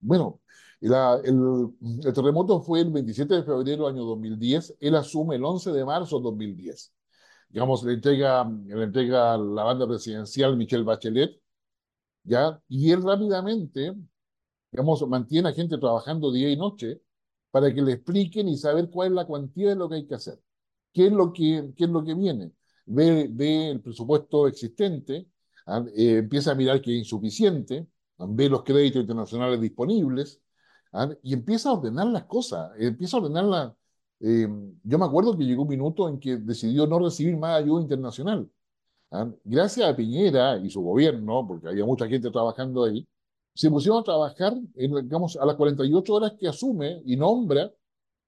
[0.00, 0.40] Bueno,
[0.80, 1.70] la, el,
[2.04, 4.76] el, terremoto fue el 27 de febrero del año 2010.
[4.80, 6.92] Él asume el 11 de marzo de 2010.
[7.54, 11.40] Digamos, le entrega, le entrega la banda presidencial Michelle Bachelet,
[12.24, 12.60] ¿ya?
[12.68, 13.94] Y él rápidamente,
[14.72, 17.00] digamos, mantiene a gente trabajando día y noche
[17.52, 20.16] para que le expliquen y saber cuál es la cuantía de lo que hay que
[20.16, 20.40] hacer.
[20.92, 22.52] ¿Qué es lo que, qué es lo que viene?
[22.86, 25.28] Ve, ve el presupuesto existente,
[25.66, 25.84] ¿ah?
[25.96, 27.86] Eh, empieza a mirar que es insuficiente,
[28.18, 28.26] ¿ah?
[28.28, 30.40] ve los créditos internacionales disponibles
[30.92, 31.08] ¿ah?
[31.22, 33.72] y empieza a ordenar las cosas, empieza a ordenarlas.
[34.26, 34.48] Eh,
[34.84, 38.50] yo me acuerdo que llegó un minuto en que decidió no recibir más ayuda internacional.
[39.44, 43.06] Gracias a Piñera y su gobierno, porque había mucha gente trabajando ahí,
[43.54, 47.70] se pusieron a trabajar, en, digamos, a las 48 horas que asume y nombra,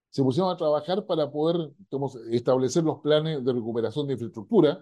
[0.09, 4.79] se pusieron a trabajar para poder digamos, establecer los planes de recuperación de infraestructura.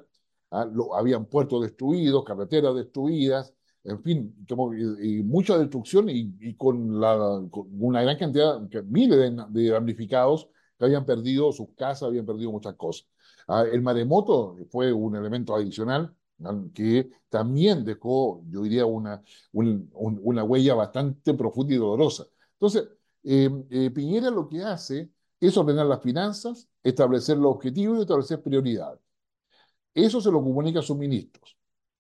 [0.52, 0.66] ¿ah?
[0.66, 7.42] Lo, habían puertos destruidos, carreteras destruidas, en fin, como, y, mucha destrucción y, con, la,
[7.80, 12.76] una gran cantidad, miles de, de damnificados que habían perdido sus casas, habían perdido muchas
[12.76, 13.08] cosas.
[13.48, 13.64] ¿ah?
[13.72, 16.14] El maremoto fue un elemento adicional
[16.74, 22.26] que también dejó, yo diría, una, una huella bastante profunda y dolorosa.
[22.54, 22.90] Entonces,
[23.24, 28.42] eh, eh, Piñera lo que hace es ordenar las finanzas, establecer los objetivos y establecer
[28.42, 29.00] prioridades.
[29.94, 31.58] Eso se lo comunica a sus ministros.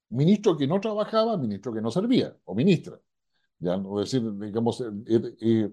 [0.10, 3.00] Ministro que no trabajaba, ministro que no servía, o ministra.
[3.60, 5.72] Ya, no decir, digamos, eh,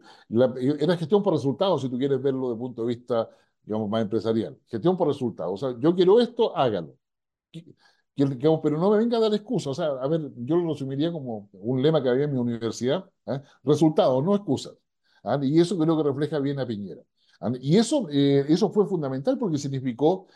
[0.81, 3.29] era gestión por resultados, si tú quieres verlo desde el punto de vista,
[3.65, 4.59] digamos, más empresarial.
[4.69, 5.63] Gestión por resultados.
[5.63, 6.97] O sea, yo quiero esto, hágalo
[8.63, 9.69] pero no me venga a dar excusas.
[9.69, 13.05] O sea, a ver, yo lo resumiría como un lema que había en mi universidad:
[13.27, 13.41] ¿eh?
[13.65, 14.75] resultados, no excusas.
[15.25, 15.39] ¿ah?
[15.43, 17.03] Y eso creo que refleja bien a Piñera.
[17.41, 17.53] ¿ah?
[17.61, 20.27] Y eso, eh, eso fue fundamental porque significó,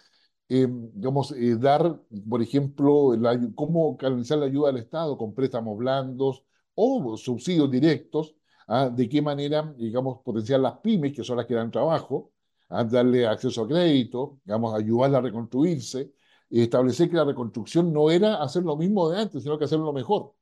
[0.49, 3.13] eh, digamos, dar, por ejemplo,
[3.55, 6.45] cómo canalizar la ayuda al Estado con préstamos blandos
[6.77, 8.37] o subsidios directos,
[8.69, 8.89] ¿ah?
[8.89, 12.31] de qué manera, digamos, potenciar las pymes, que son las que dan trabajo,
[12.69, 16.13] darle acceso a crédito, digamos, ayudarla a reconstruirse
[16.51, 20.35] establecer que la reconstrucción no era hacer lo mismo de antes, sino que hacerlo mejor.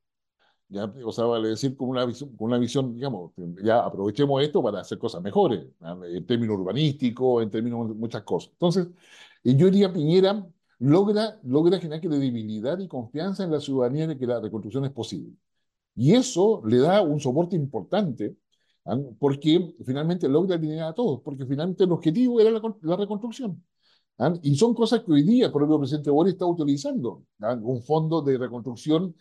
[0.69, 0.85] ¿ya?
[1.05, 4.81] O sea, vale decir, con una, visión, con una visión, digamos, ya aprovechemos esto para
[4.81, 5.67] hacer cosas mejores,
[6.05, 8.51] en términos urbanísticos, en términos de muchas cosas.
[8.53, 8.89] Entonces,
[9.45, 10.47] yo diría, Piñera
[10.79, 15.33] logra, logra generar credibilidad y confianza en la ciudadanía de que la reconstrucción es posible.
[15.97, 18.37] Y eso le da un soporte importante,
[19.19, 23.63] porque finalmente logra alinear a todos, porque finalmente el objetivo era la, la reconstrucción.
[24.19, 24.33] ¿Ah?
[24.43, 27.25] Y son cosas que hoy día el propio presidente Boris está utilizando.
[27.41, 27.55] ¿ah?
[27.61, 29.15] Un fondo de reconstrucción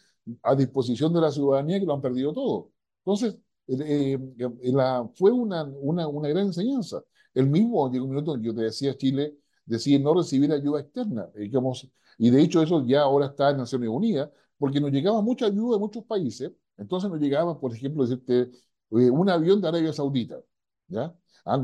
[0.43, 2.71] a disposición de la ciudadanía que lo han perdido todo.
[2.99, 4.17] Entonces, eh,
[4.63, 7.01] la, fue una, una, una, gran enseñanza.
[7.33, 11.27] El mismo, llegó un minuto yo te decía, Chile decide no recibir ayuda externa.
[11.35, 15.47] Digamos, y de hecho eso ya ahora está en Naciones Unidas, porque nos llegaba mucha
[15.47, 16.51] ayuda de muchos países.
[16.77, 18.51] Entonces nos llegaba, por ejemplo, decirte,
[18.89, 20.39] un avión de Arabia Saudita.
[20.87, 21.15] ¿ya?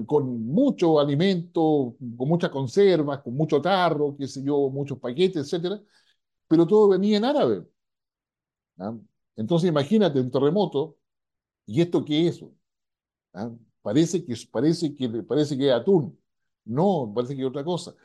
[0.06, 5.82] con mucho alimento, con muchas conservas, con mucho tarro, qué sé yo, muchos paquetes, etcétera,
[6.48, 7.66] pero todo venía en árabe.
[9.36, 10.98] Entonces imagínate un terremoto,
[11.66, 12.44] ¿y esto qué es?
[13.82, 16.18] Parece que parece que parece que es atún.
[16.66, 17.96] No, parece que es otra cosa.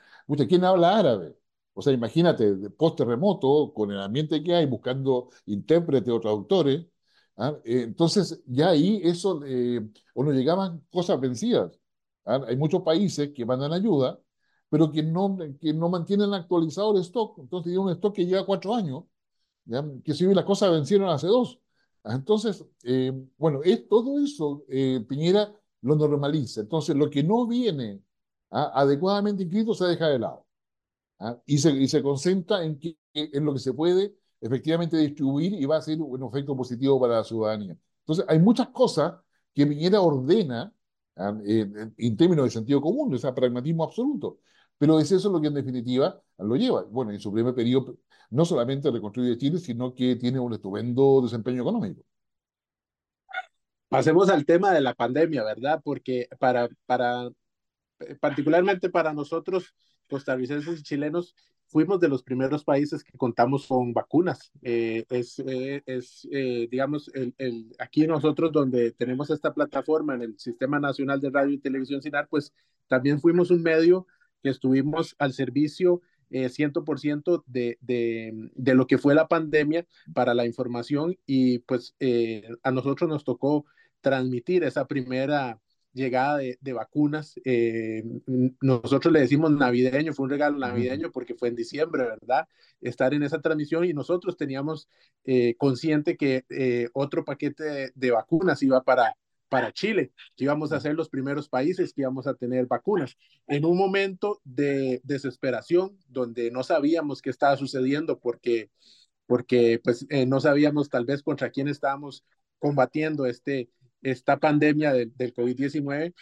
[0.49, 1.37] ¿quién habla árabe?
[1.75, 6.87] O sea, imagínate, post terremoto, con el ambiente que hay, buscando intérpretes o traductores,
[7.37, 7.57] ¿ah?
[7.65, 9.81] Eh, entonces, ya ahí eso, eh,
[10.15, 11.79] o nos llegaban cosas vencidas.
[12.25, 12.41] ¿ah?
[12.49, 14.21] Hay muchos países que mandan ayuda,
[14.69, 17.39] pero que no, que no mantienen actualizado el stock.
[17.39, 19.05] Entonces, tiene un stock que lleva cuatro años,
[19.65, 19.85] ¿ya?
[20.05, 21.61] que si las cosas vencieron hace dos.
[22.05, 22.15] ¿ah?
[22.15, 24.65] Entonces, eh, bueno, es todo eso,
[25.09, 26.63] Piñera lo normaliza.
[26.63, 28.03] Entonces, lo que no viene
[28.51, 30.47] adecuadamente inscrito se deja de lado.
[31.47, 34.15] Y, se, y se concentra en, que, en lo que se puede
[34.45, 37.77] efectivamente distribuir y va a ser un efecto positivo para la ciudadanía.
[38.01, 39.15] Entonces, hay muchas cosas
[39.55, 40.71] que Piñera ordena
[41.17, 44.41] ah, en, términos de sentido común, o sea, pragmatismo absoluto.
[44.77, 46.83] Pero es eso lo que en definitiva lo lleva.
[46.85, 47.97] Bueno, en su primer periodo
[48.31, 52.03] no solamente reconstruye Chile, sino que tiene un estupendo desempeño económico.
[53.89, 55.81] Pasemos al tema de la pandemia, ¿verdad?
[55.83, 57.31] Porque para, para
[58.21, 59.75] particularmente para nosotros,
[60.11, 61.35] costarricenses y chilenos,
[61.75, 64.53] fuimos de los primeros países que contamos con vacunas.
[64.63, 70.23] Eh, es, eh, es eh, digamos, el, el, aquí nosotros donde tenemos esta plataforma en
[70.23, 72.53] el Sistema Nacional de Radio y Televisión SINAR, pues
[72.87, 74.07] también fuimos un medio
[74.41, 79.85] que estuvimos al servicio 100% de, de, de, lo que fue la pandemia
[80.15, 81.97] para la información y pues
[82.63, 83.67] a nosotros nos tocó
[84.01, 85.61] transmitir esa primera
[85.95, 87.41] llegada de, de vacunas.
[87.45, 88.05] Eh,
[88.61, 92.47] nosotros le decimos navideño, fue un regalo navideño porque fue en diciembre, ¿verdad?
[92.81, 94.89] Estar en esa transmisión y nosotros teníamos
[95.25, 99.17] eh, consciente que eh, otro paquete de, vacunas iba para,
[99.49, 103.17] para Chile, que íbamos a ser los primeros países que íbamos a tener vacunas.
[103.47, 108.71] En un momento de desesperación, donde no sabíamos qué estaba sucediendo porque,
[109.27, 112.25] porque pues, no sabíamos tal vez contra quién estábamos
[112.59, 113.69] combatiendo este,
[114.05, 116.15] esta pandemia del, COVID-19.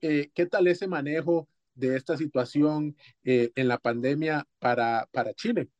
[0.00, 5.70] Eh, ¿Qué tal ese manejo de esta situación eh, en la pandemia para, para Chile?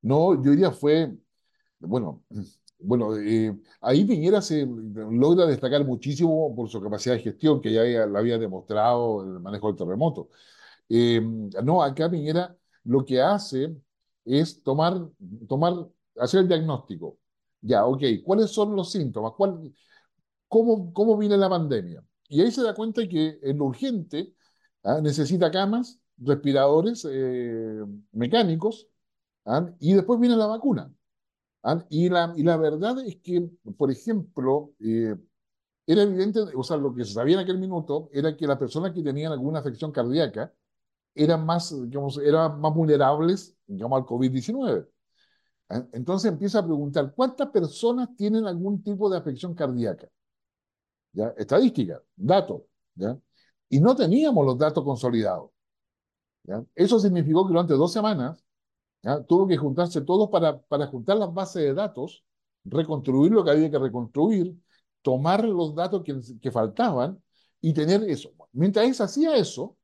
[0.00, 1.12] No, yo diría fue,
[1.78, 2.24] bueno,
[2.78, 7.82] bueno, eh, ahí Piñera se logra destacar muchísimo por su capacidad de gestión, que ya
[8.06, 10.30] la había demostrado en el manejo del terremoto.
[10.88, 11.20] Eh,
[11.62, 13.76] no, acá Piñera lo que hace
[14.24, 15.08] es tomar,
[15.48, 17.18] tomar, hacer el diagnóstico.
[17.60, 19.32] Ya, ok, ¿cuáles son los síntomas?
[19.36, 19.72] ¿Cuál,
[20.52, 22.04] cómo, ¿Cómo viene la pandemia?
[22.28, 24.34] Y ahí se da cuenta que en lo urgente
[24.84, 25.00] ¿ah?
[25.00, 28.86] necesita camas, respiradores eh, mecánicos,
[29.46, 29.70] ¿ah?
[29.80, 30.92] y después viene la vacuna.
[31.62, 31.82] ¿ah?
[31.88, 35.16] Y, la, y la verdad es que, por ejemplo, eh,
[35.86, 38.92] era evidente, o sea, lo que se sabía en aquel minuto era que las personas
[38.92, 40.52] que tenían alguna afección cardíaca
[41.14, 44.86] eran más, digamos, eran más vulnerables, digamos, al COVID-19.
[45.92, 50.08] Entonces empieza a preguntar, ¿cuántas personas tienen algún tipo de afección cardíaca?
[51.12, 51.34] ¿Ya?
[51.36, 52.62] Estadística, datos.
[52.94, 53.18] ¿ya?
[53.68, 55.50] Y no teníamos los datos consolidados.
[56.44, 56.64] ¿ya?
[56.74, 58.44] Eso significó que durante dos semanas
[59.02, 59.22] ¿ya?
[59.22, 62.24] tuvo que juntarse todos para, para juntar las bases de datos,
[62.64, 64.56] reconstruir lo que había que reconstruir,
[65.02, 67.22] tomar los datos que, que faltaban
[67.60, 68.30] y tener eso.
[68.52, 69.76] Mientras él hacía eso,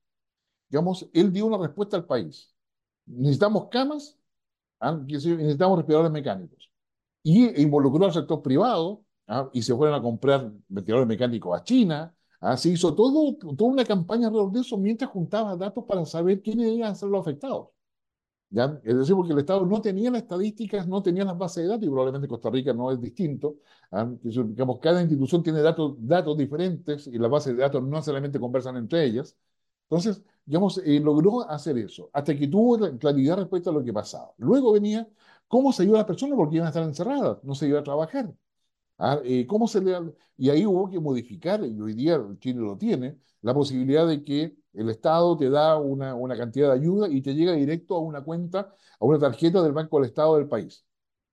[0.68, 2.54] digamos, él dio una respuesta al país.
[3.06, 4.18] Necesitamos camas,
[4.80, 4.92] ¿ah?
[5.06, 6.70] necesitamos respiradores mecánicos.
[7.22, 9.48] Y involucró al sector privado ¿ah?
[9.52, 12.14] y se fueron a comprar ventiladores mecánicos a China.
[12.40, 12.56] ¿ah?
[12.56, 16.68] Se hizo todo, toda una campaña alrededor de eso mientras juntaba datos para saber quiénes
[16.72, 17.68] iban a ser los afectados.
[18.50, 18.80] ¿Ya?
[18.82, 21.84] Es decir, porque el Estado no tenía las estadísticas, no tenía las bases de datos,
[21.84, 23.56] y probablemente Costa Rica no es distinto.
[24.22, 28.76] Digamos, cada institución tiene datos, datos diferentes y las bases de datos no solamente conversan
[28.76, 29.36] entre ellas.
[29.90, 34.32] Entonces, digamos, eh, logró hacer eso, hasta que tuvo claridad respecto a lo que pasaba.
[34.38, 35.08] Luego venía
[35.46, 37.82] cómo se ayuda a las personas porque iban a estar encerradas, no se iba a
[37.82, 38.32] trabajar.
[38.98, 39.20] ¿Ah?
[39.46, 39.96] ¿cómo se le,
[40.36, 44.56] y ahí hubo que modificar, y hoy día Chile lo tiene, la posibilidad de que
[44.72, 48.22] el Estado te da una, una cantidad de ayuda y te llega directo a una
[48.22, 50.84] cuenta, a una tarjeta del Banco del Estado del país.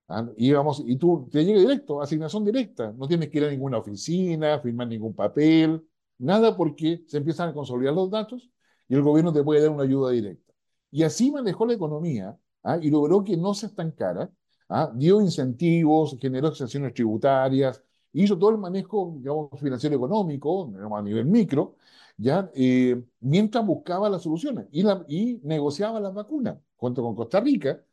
[0.07, 0.27] ¿Ah?
[0.37, 3.79] Y, vamos, y tú te llega directo, asignación directa, no tienes que ir a ninguna
[3.79, 5.83] oficina, firmar ningún papel,
[6.19, 8.49] nada porque se empiezan a consolidar los datos
[8.87, 10.53] y el gobierno te puede dar una ayuda directa.
[10.91, 12.77] Y así manejó la economía ¿ah?
[12.81, 14.31] y logró que no se estancara,
[14.69, 14.91] ¿ah?
[14.95, 17.81] dio incentivos, generó exenciones tributarias,
[18.13, 21.75] hizo todo el manejo digamos, financiero económico a nivel micro,
[22.17, 22.49] ¿ya?
[22.55, 27.83] Eh, mientras buscaba las soluciones y, la, y negociaba las vacunas, junto con Costa Rica,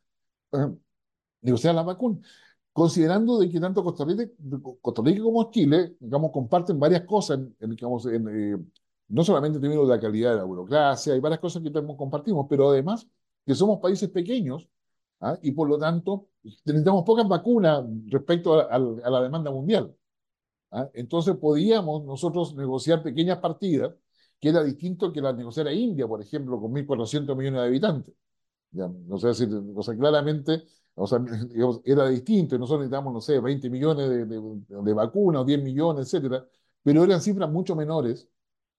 [1.41, 2.21] negociaba las vacunas
[2.73, 4.25] considerando de que tanto Costa Rica,
[4.81, 8.57] Costa Rica como Chile, digamos, comparten varias cosas, en, digamos, en, eh,
[9.09, 12.47] no solamente en términos de la calidad de la burocracia, hay varias cosas que compartimos,
[12.49, 13.07] pero además
[13.45, 14.69] que somos países pequeños
[15.23, 15.39] ¿ah?
[15.41, 16.27] y por lo tanto
[16.65, 19.95] necesitamos pocas vacunas respecto a, la demanda mundial.
[20.71, 20.89] ¿ah?
[20.93, 23.93] Entonces podíamos nosotros negociar pequeñas partidas,
[24.39, 28.15] que era distinto que la negociar a India, por ejemplo, con 1.400 millones de habitantes.
[28.71, 30.63] Ya, no sé si, o sea, claramente
[30.95, 31.19] o sea,
[31.85, 36.45] era distinto, nosotros necesitamos, no sé, 20 millones de, de, vacunas, 10 millones, etcétera,
[36.83, 38.27] pero eran cifras mucho menores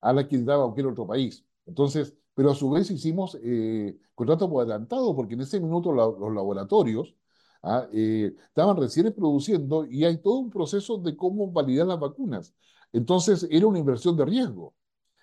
[0.01, 1.45] a las que daba cualquier otro país.
[1.67, 6.35] Entonces, pero a su vez hicimos eh, contratos por adelantado, porque en ese minuto los
[6.35, 7.15] laboratorios
[7.63, 12.55] ah, eh, estaban recién produciendo y hay todo un proceso de cómo validar las vacunas.
[12.93, 14.75] Entonces, era una inversión de riesgo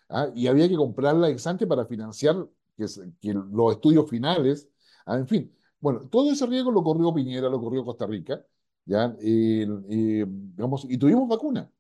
[0.10, 2.48] ah, y había que comprarla ex ante para financiar
[2.78, 2.86] que,
[3.22, 4.70] que los estudios finales,
[5.06, 5.56] ah, en fin.
[5.80, 8.46] Bueno, todo ese riesgo lo corrió Piñera, lo corrió Costa Rica,
[8.86, 9.10] ¿ya?
[9.20, 11.72] digamos, y tuvimos vacuna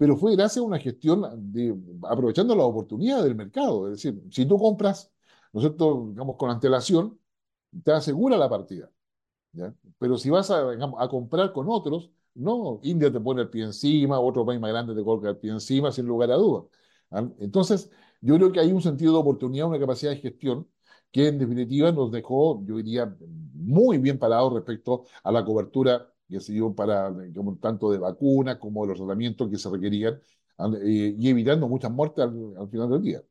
[0.00, 1.76] pero fue gracias a una gestión de,
[2.08, 3.86] aprovechando la oportunidad del mercado.
[3.86, 5.12] Es decir, si tú compras,
[5.52, 7.20] ¿no es cierto?, digamos, con antelación,
[7.84, 8.90] te asegura la partida.
[9.52, 9.74] ¿ya?
[9.98, 14.18] Pero si vas a, a comprar con otros, no, India te pone el pie encima,
[14.20, 16.64] otro país más grande te coloca el pie encima, sin lugar a dudas.
[17.10, 17.28] ¿ah?
[17.40, 17.90] Entonces,
[18.22, 20.66] yo creo que hay un sentido de oportunidad, una capacidad de gestión
[21.12, 23.16] que en definitiva nos dejó, yo diría,
[23.54, 27.12] muy bien parados respecto a la cobertura que se dio para
[27.60, 30.14] tanto de vacunas como de los tratamientos que se requerían
[30.84, 33.22] eh, y evitando muchas muertes al, final del día.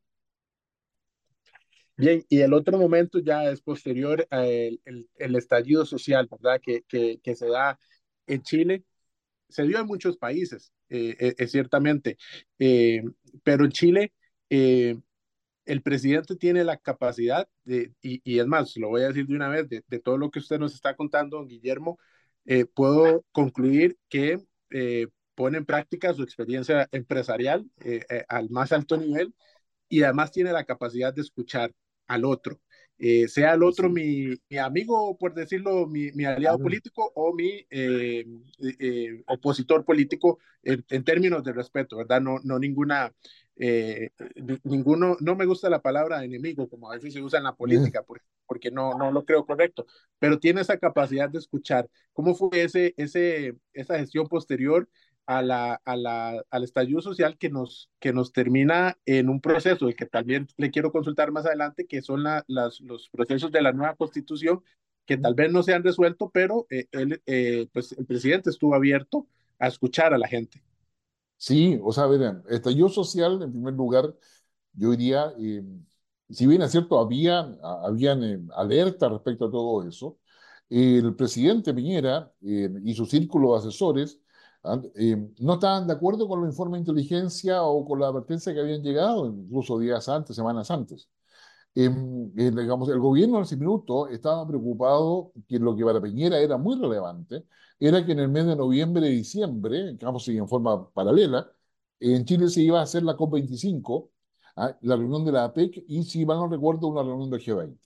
[1.96, 6.60] Bien, y el otro momento ya es posterior al el, el, estallido social, ¿verdad?
[6.62, 7.78] Que, que, que, se da
[8.26, 8.84] en Chile,
[9.48, 12.16] se dio en muchos países, eh, eh, ciertamente,
[12.56, 14.12] pero en Chile
[15.70, 19.34] el presidente tiene la capacidad de, y, y, es más, lo voy a decir de
[19.36, 21.98] una vez, de, de, todo lo que usted nos está contando, don Guillermo,
[22.52, 24.40] eh, puedo concluir que
[24.70, 29.32] eh, pone en práctica su experiencia empresarial eh, al más alto nivel
[29.88, 31.72] y además tiene la capacidad de escuchar
[32.08, 32.60] al otro,
[33.28, 37.64] sea el otro mi, mi, amigo, por decirlo, mi, mi aliado político o mi
[39.26, 42.20] opositor político en, en, términos de respeto, ¿verdad?
[42.20, 43.14] No, no ninguna
[43.60, 44.10] eh,
[44.64, 48.02] ninguno, no me gusta la palabra enemigo, como a veces se usa en la política,
[48.02, 49.86] porque, porque no, no lo creo correcto,
[50.18, 51.88] pero tiene esa capacidad de escuchar.
[52.14, 54.88] ¿Cómo fue ese, ese, esa gestión posterior
[55.26, 59.86] a la, a la, al estallido social que nos, que nos termina en un proceso,
[59.86, 63.62] el que también le quiero consultar más adelante, que son la, las, los procesos de
[63.62, 64.62] la nueva constitución,
[65.06, 68.74] que tal vez no se han resuelto, pero eh, él, eh, pues el presidente estuvo
[68.74, 69.26] abierto
[69.58, 70.62] a escuchar a la gente.
[71.42, 74.14] Sí, o sea, verán, estallido social, en primer lugar,
[74.74, 75.62] yo diría, eh,
[76.30, 77.40] si bien es cierto, había,
[77.84, 80.18] habían eh, alerta respecto a todo eso,
[80.70, 84.20] el presidente Piñera y su círculo de asesores
[85.40, 88.82] no estaban de acuerdo con los informes de inteligencia o con la advertencia que habían
[88.82, 91.08] llegado, incluso días antes, semanas antes.
[91.74, 96.76] Digamos, el gobierno en ese minuto estaba preocupado que lo que para Piñera era muy
[96.76, 97.44] relevante
[97.78, 101.50] era que en el mes de noviembre y diciembre, digamos en forma paralela,
[101.98, 104.10] en Chile se iba a hacer la COP25,
[104.56, 104.76] ¿ah?
[104.82, 107.78] la reunión de la APEC y, si mal no recuerdo, una reunión del G20.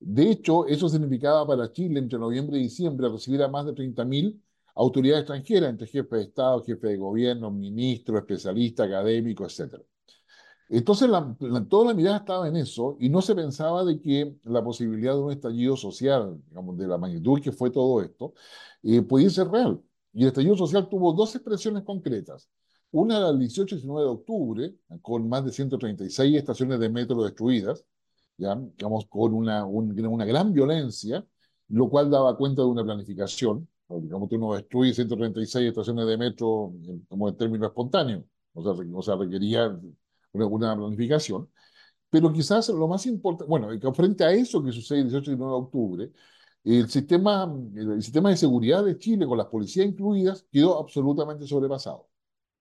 [0.00, 4.40] De hecho, eso significaba para Chile entre noviembre y diciembre recibir a más de 30.000
[4.74, 9.82] autoridades extranjeras, entre jefes de Estado, jefes de gobierno, ministros, especialistas, académicos, etc.
[10.68, 11.08] Entonces,
[11.68, 15.20] toda la mirada estaba en eso y no se pensaba de que la posibilidad de
[15.20, 18.34] un estallido social, digamos, de la magnitud que fue todo esto,
[18.82, 19.80] eh, podía ser real.
[20.12, 22.48] Y el estallido social tuvo dos expresiones concretas.
[22.90, 27.22] Una era el 18 y 19 de octubre, con más de 136 estaciones de metro
[27.22, 27.84] destruidas,
[28.38, 31.24] ya, digamos, con una, una gran violencia,
[31.68, 33.68] lo cual daba cuenta de una planificación.
[33.88, 36.72] Digamos, uno destruye 136 estaciones de metro
[37.08, 39.78] como en términos espontáneos, o sea, o sea requería
[40.44, 41.48] una, planificación.
[42.10, 45.52] Pero quizás lo más importante, bueno, frente a eso que sucede el 18 y 19
[45.52, 46.12] de octubre,
[46.64, 52.08] el sistema, el sistema de seguridad de Chile, con las policías incluidas, quedó absolutamente sobrepasado,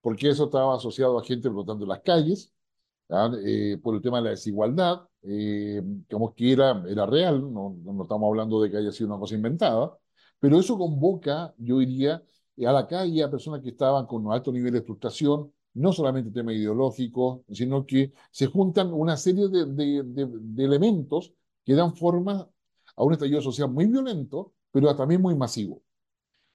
[0.02, 2.54] porque eso estaba asociado a gente flotando en las calles,
[3.10, 8.04] eh, por el tema de la desigualdad, eh, digamos que era, era real, no, no
[8.04, 9.98] estamos hablando de que haya sido una cosa inventada,
[10.40, 12.24] pero eso convoca, yo diría,
[12.66, 16.32] a la calle a personas que estaban con un alto nivel de frustración, no solamente
[16.32, 21.34] tema ideológico, sino que se juntan una serie de, de, de elementos
[21.66, 22.50] que dan forma
[22.96, 25.82] a un estallido social muy violento, pero también muy masivo.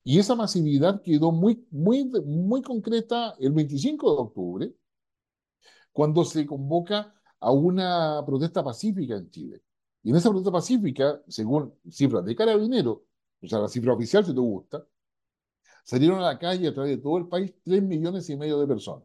[0.04, 4.74] Y esa masividad quedó muy, muy, muy concreta el 25 de octubre,
[5.92, 9.62] cuando se convoca a una protesta pacífica en Chile.
[10.02, 13.04] Y en esa protesta pacífica, según cifras de Carabinero,
[13.42, 14.84] o sea, la cifra oficial si te gusta,
[15.84, 18.66] salieron a la calle a través de todo el país 3 millones y medio de
[18.66, 19.04] personas.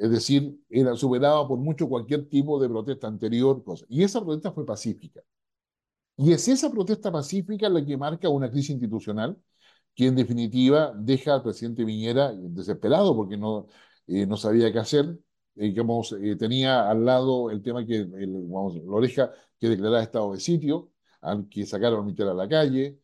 [0.00, 3.62] Es decir, era superada por mucho cualquier tipo de protesta anterior.
[3.64, 3.84] Cosa.
[3.88, 5.22] Y esa protesta fue pacífica.
[6.16, 9.36] Y es esa protesta pacífica la que marca una crisis institucional
[9.94, 13.66] que en definitiva deja al presidente Viñera desesperado porque no,
[14.06, 15.18] eh, no sabía qué hacer.
[15.56, 20.32] Eh, eh, tenía al lado el tema que el, vamos, la oreja que declarara estado
[20.32, 22.98] de sitio, al que sacara a a la calle,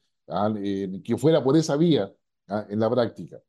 [1.05, 2.12] que fuera por esa vía
[2.49, 2.66] ¿ah?
[2.68, 3.40] en la práctica.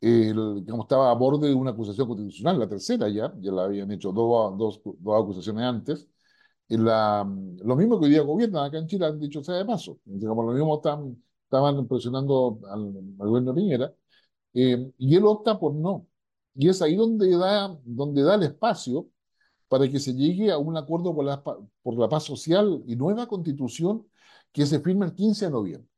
[0.00, 4.12] El, estaba a borde de una acusación constitucional, la tercera ya, ya la habían hecho
[4.12, 6.08] dos, dos, dos acusaciones antes,
[6.68, 7.24] la,
[7.64, 9.98] lo mismo que hoy día gobiernan acá en Chile han dicho sea de paso.
[10.04, 13.94] Digamos, lo mismo estaban, estaban presionando al, gobierno de Piñera
[14.54, 16.06] eh, y él opta por no.
[16.54, 19.08] Y es ahí donde da, donde da el espacio
[19.68, 23.26] para que se llegue a un acuerdo por la, por la paz social y nueva
[23.28, 24.06] constitución
[24.52, 25.88] que se firma el 15 de noviembre.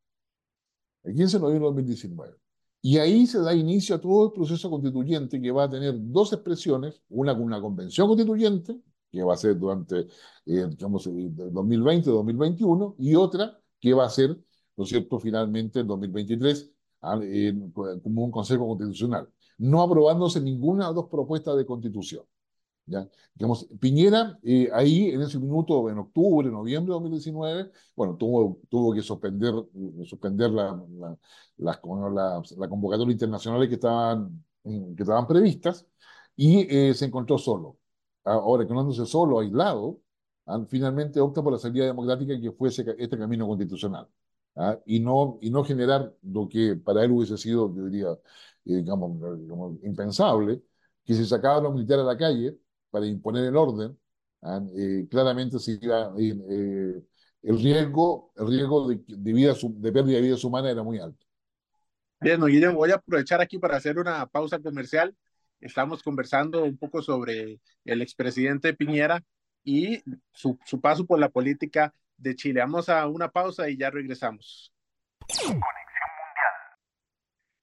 [1.03, 2.37] El 15 de noviembre de 2019.
[2.83, 6.33] Y ahí se da inicio a todo el proceso constituyente que va a tener dos
[6.33, 10.07] expresiones, una con una convención constituyente, que va a ser durante,
[10.47, 14.31] eh, digamos, 2020-2021, y otra que va a ser,
[14.77, 16.71] ¿no es cierto?, finalmente en 2023,
[17.03, 17.19] ah,
[18.03, 19.29] como un Consejo Constitucional,
[19.59, 22.25] no aprobándose ninguna de las dos propuestas de constitución.
[22.87, 23.09] ¿Ya?
[23.35, 28.95] Digamos, Piñera, eh, ahí en ese minuto, en octubre, noviembre de 2019, bueno, tuvo, tuvo
[28.95, 29.55] que suspender,
[30.05, 31.19] suspender la, la,
[31.59, 31.81] la,
[32.69, 35.87] convocatoria internacional que estaban, que estaban previstas
[36.37, 37.81] y eh, se encontró solo
[38.25, 40.01] ahora encontrándose solo, aislado,
[40.47, 40.65] ¿ah?
[40.69, 44.09] finalmente opta por la salida democrática que fuese este camino constitucional.
[44.57, 44.79] ¿ah?
[44.87, 48.09] Y, no, y no generar lo que para él hubiese sido, yo diría,
[48.65, 49.19] eh, digamos,
[49.83, 50.63] impensable,
[51.05, 52.59] que se sacaban los militares a la calle
[52.91, 53.99] para imponer el orden,
[54.43, 54.61] ¿ah?
[54.77, 57.03] eh, claramente se iba, eh,
[57.43, 61.27] el riesgo, el riesgo de, de, vida, de pérdida de vidas humanas era muy alto.
[62.21, 65.17] Bien, Guillermo, voy a aprovechar aquí para hacer una pausa comercial
[65.61, 69.23] Estamos conversando un poco sobre el expresidente Piñera
[69.63, 72.61] y su, su paso por la política de Chile.
[72.61, 74.73] Vamos a una pausa y ya regresamos.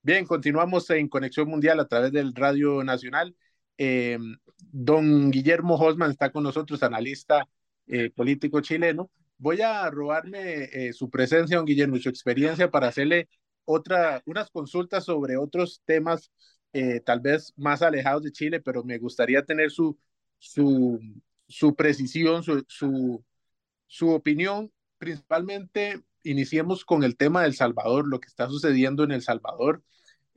[0.03, 3.35] Bien, continuamos en Conexión Mundial a través del Radio Nacional
[3.77, 4.17] Eh,
[4.71, 7.47] don Guillermo Hosman está con nosotros, analista
[7.87, 9.09] eh, político chileno.
[9.37, 13.29] Voy a robarme eh, su presencia, don Guillermo, y su experiencia para hacerle
[13.65, 16.31] otra, unas consultas sobre otros temas
[17.05, 19.97] tal vez más alejados de Chile, pero me gustaría tener su,
[20.37, 20.99] su,
[21.47, 23.23] su precisión, su, su,
[23.87, 24.71] su opinión.
[24.99, 29.81] Principalmente, iniciemos con el tema del Salvador, lo que está sucediendo en El Salvador.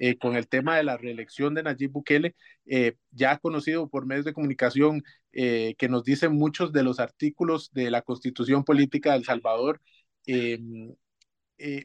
[0.03, 2.35] Eh, con el tema de la reelección de Nayib Bukele,
[2.65, 7.71] eh, ya conocido por medios de comunicación eh, que nos dicen muchos de los artículos
[7.75, 9.83] de la constitución política de El Salvador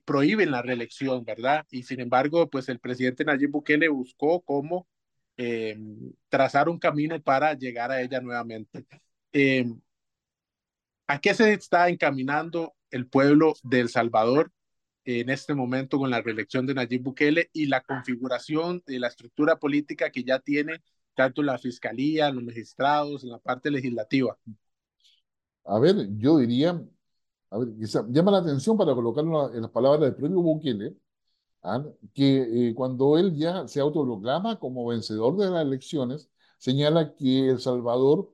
[0.06, 1.66] prohíben la reelección, ¿verdad?
[1.70, 4.88] Y sin embargo, pues el presidente Nayib Bukele buscó cómo
[6.30, 8.86] trazar un camino para llegar a ella nuevamente.
[11.08, 14.54] ¿A qué se está encaminando el pueblo de El Salvador
[15.06, 19.58] en este momento con la reelección de Nayib Bukele y la configuración de la estructura
[19.58, 20.82] política que ya tiene
[21.16, 24.38] tanto la fiscalía, los magistrados, la parte legislativa.
[25.64, 26.82] A ver, yo diría,
[27.50, 27.70] a ver,
[28.10, 30.96] llama la atención para colocarlo en las palabras del propio Bukele,
[31.64, 31.84] ¿ah?
[32.14, 37.60] que eh, cuando él ya se autoproclama como vencedor de las elecciones, señala que El
[37.60, 38.32] Salvador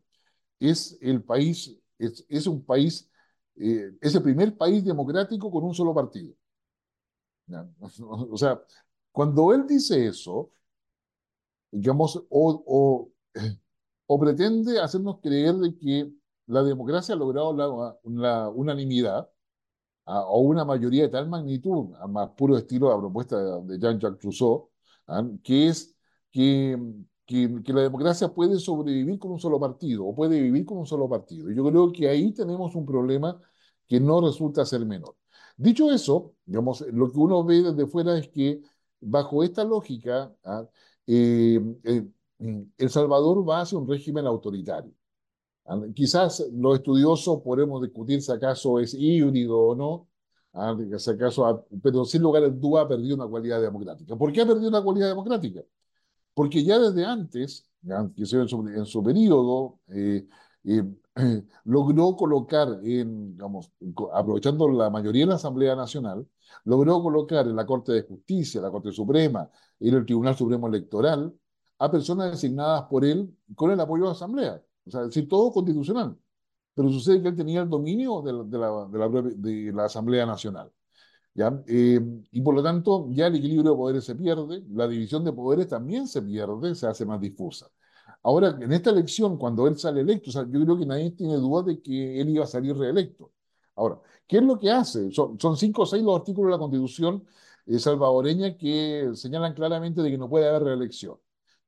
[0.60, 3.10] es el país, es, es un país,
[3.56, 6.34] eh, es el primer país democrático con un solo partido.
[8.32, 8.62] O sea,
[9.12, 10.52] cuando él dice eso,
[11.72, 13.12] digamos, o,
[14.20, 16.12] pretende hacernos creer de que
[16.48, 17.54] la democracia ha logrado
[18.04, 19.30] la, unanimidad
[20.06, 24.24] o una mayoría de tal magnitud, a más puro estilo de la propuesta de Jean-Jacques
[24.24, 24.70] Rousseau,
[25.08, 25.24] ¿ah?
[25.44, 25.96] que es
[26.32, 26.78] que,
[27.26, 31.10] que, la democracia puede sobrevivir con un solo partido o puede vivir con un solo
[31.10, 31.50] partido.
[31.52, 33.40] Yo creo que ahí tenemos un problema
[33.88, 35.16] que no resulta ser menor.
[35.62, 38.62] Dicho eso, digamos, lo que uno ve desde fuera es que
[39.00, 40.68] bajo esta lógica, ¿ah?
[41.06, 42.08] eh, eh,
[42.78, 44.92] El Salvador va hacia un régimen autoritario.
[45.66, 45.80] ¿ah?
[45.94, 50.08] Quizás los estudiosos podemos discutir si acaso es híbrido o no,
[50.54, 50.76] ¿ah?
[50.98, 54.16] si acaso, pero sin lugar a duda ha perdido una cualidad democrática.
[54.16, 55.62] ¿Por qué ha perdido una cualidad democrática?
[56.34, 60.28] Porque ya desde antes, en su, en su periodo, eh,
[61.66, 63.72] logró colocar, en, digamos,
[64.14, 66.28] aprovechando la mayoría de la Asamblea Nacional,
[66.66, 69.50] logró colocar en la Corte de Justicia, la Corte Suprema
[69.80, 71.34] y en el Tribunal Supremo Electoral
[71.80, 74.62] a personas designadas por él con el apoyo de la Asamblea.
[74.86, 76.18] O sea, es decir, todo constitucional.
[76.74, 80.72] Pero sucede que él tenía el dominio de la, de la, de la, Asamblea Nacional.
[81.34, 81.62] ¿ya?
[81.68, 82.00] Eh,
[82.32, 85.68] y por lo tanto, ya el equilibrio de poderes se pierde, la división de poderes
[85.68, 87.68] también se pierde, se hace más difusa.
[88.24, 91.36] Ahora, en esta elección, cuando él sale electo, o sea, yo creo que nadie tiene
[91.36, 93.32] duda de que él iba a salir reelecto.
[93.76, 95.12] Ahora, ¿qué es lo que hace?
[95.12, 97.26] Son, cinco o seis los artículos de la Constitución
[97.66, 101.18] eh, salvadoreña que señalan claramente de que no puede haber reelección.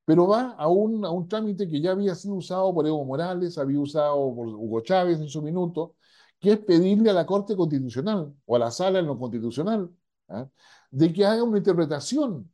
[0.06, 3.58] Pero va a un, a un trámite que ya había sido usado por Evo Morales,
[3.58, 5.96] había usado por Hugo Chávez en su minuto,
[6.40, 9.90] que es pedirle a la Corte Constitucional o a la sala en lo constitucional
[10.30, 10.48] ¿ah?
[10.92, 12.52] de que haga una interpretación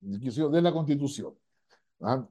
[0.00, 1.34] de la Constitución.
[2.00, 2.26] ¿ah?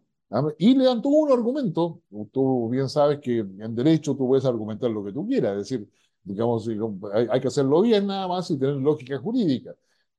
[0.57, 2.01] Y le dan todo un argumento.
[2.31, 5.89] Tú bien sabes que en derecho tú puedes argumentar lo que tú quieras, es decir,
[6.23, 6.67] digamos,
[7.13, 9.73] hay, que hacerlo bien nada más y tener lógica jurídica.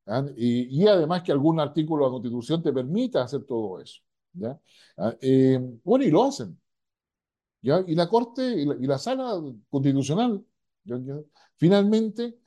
[0.06, 0.24] ¿ah?
[0.36, 4.00] Y, y, además que algún artículo de la Constitución te permita hacer todo eso.
[4.32, 4.59] ¿ya?
[4.96, 5.14] ¿Ah?
[5.20, 6.59] Eh, bueno, y lo hacen.
[7.62, 7.84] ¿ya?
[7.86, 10.44] Y la Corte y la, y la Sala Constitucional
[11.56, 12.38] finalmente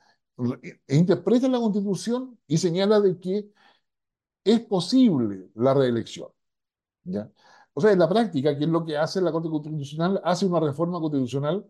[0.88, 3.50] e interpreta la Constitución y señala de que
[4.44, 6.28] es posible la reelección.
[7.04, 7.30] ¿ya?
[7.74, 10.20] O sea, en la práctica, ¿qué es lo que hace la Corte Constitucional?
[10.24, 11.66] Hace una reforma constitucional,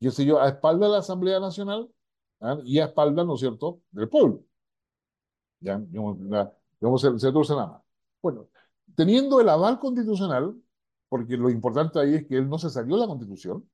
[0.00, 1.90] qué sé yo, a espalda de la Asamblea Nacional
[2.40, 2.58] ¿ah?
[2.64, 4.44] y a espalda, ¿no es cierto?, del pueblo.
[5.60, 6.18] Ya, digamos,
[6.80, 7.82] digamos se, se nada más.
[8.22, 8.48] Bueno,
[8.94, 10.54] teniendo el aval constitucional,
[11.08, 13.68] porque lo importante ahí es que él no se salió de la Constitución,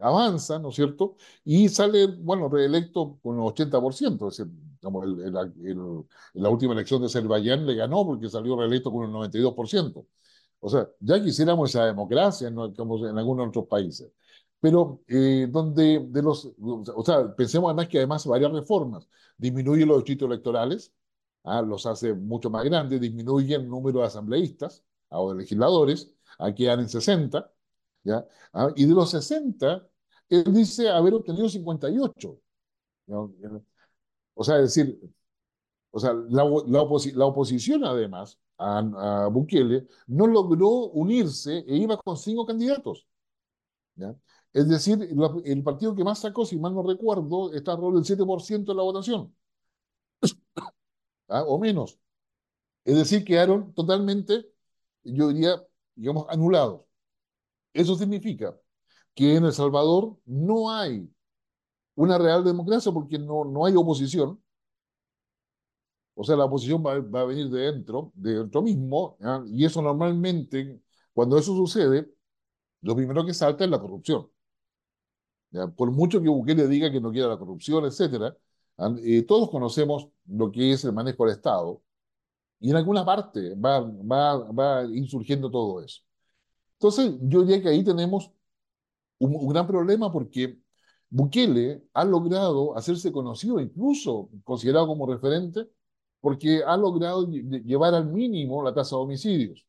[0.00, 1.16] avanza, ¿no es cierto?
[1.44, 4.52] Y sale, bueno, reelecto con el 80%, es decir,
[4.82, 9.10] como el, en la última elección de Azerbaiyán le ganó porque salió reelecto con el
[9.10, 10.06] 92%.
[10.66, 14.10] O sea, ya quisiéramos esa democracia, como en algunos otros países.
[14.60, 19.08] Pero eh, donde de los, o sea, pensemos además que además varias reformas.
[19.38, 20.92] Disminuye los distritos electorales,
[21.44, 26.12] ah, los hace mucho más grandes, disminuye el número de asambleístas ah, o de legisladores,
[26.38, 27.52] aquí quedan en 60,
[28.02, 28.26] ¿ya?
[28.52, 29.88] Ah, y de los 60,
[30.28, 32.40] él dice haber obtenido 58.
[34.34, 34.98] O sea, es decir,
[35.90, 42.16] o sea, la, la, la oposición además a, Bukele, no logró unirse e iba con
[42.16, 43.06] cinco candidatos.
[44.52, 44.98] Es decir,
[45.44, 48.82] el partido que más sacó, si mal no recuerdo, está alrededor del 7% de la
[48.82, 49.34] votación.
[51.28, 51.44] ¿Ah?
[51.46, 51.98] O menos.
[52.84, 54.46] Es decir, quedaron totalmente,
[55.04, 55.62] yo diría,
[55.94, 56.82] digamos, anulados.
[57.74, 58.58] Eso significa
[59.14, 61.08] que en El Salvador no hay
[61.96, 64.42] una real democracia porque no, no hay oposición.
[66.16, 69.82] O sea, la oposición va, va a venir de dentro, de dentro mismo, y eso
[69.82, 70.80] normalmente,
[71.12, 72.10] cuando eso sucede,
[72.82, 74.28] lo primero que salta es la corrupción.
[75.76, 78.36] Por mucho que Bukele diga que no quiere la corrupción, etcétera,
[79.02, 81.82] eh, todos conocemos lo que es el manejo del Estado,
[82.60, 86.02] y en alguna parte va, va, va insurgiendo todo eso.
[86.74, 88.30] Entonces, yo diría que ahí tenemos
[89.18, 90.58] un, gran problema porque
[91.10, 95.68] Bukele ha logrado hacerse conocido, incluso considerado como referente,
[96.26, 99.64] porque ha logrado llevar al mínimo la tasa de homicidios,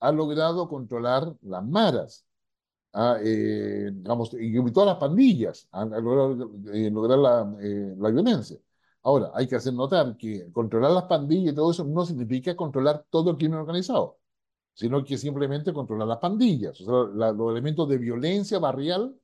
[0.00, 2.26] ha logrado controlar las maras,
[3.24, 8.58] eh, digamos, y todas las pandillas, ha logrado eh, lograr la, eh, la violencia.
[9.04, 13.06] Ahora, hay que hacer notar que controlar las pandillas y todo eso no significa controlar
[13.08, 14.18] todo el crimen organizado
[14.74, 19.14] sino que simplemente controlar las pandillas, o sea, los elementos de violencia barrial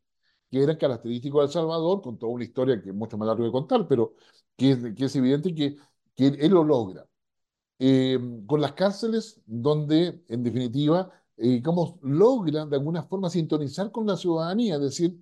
[0.51, 3.45] que eran característicos de El Salvador, con toda una historia que es mucho más largo
[3.45, 4.14] de contar, pero
[4.57, 5.76] que es, que es evidente que,
[6.18, 7.08] que él lo logra.
[7.78, 11.62] Eh, con las cárceles, donde en definitiva, eh,
[12.02, 15.16] logra de alguna forma sintonizar con la ciudadanía, es decir,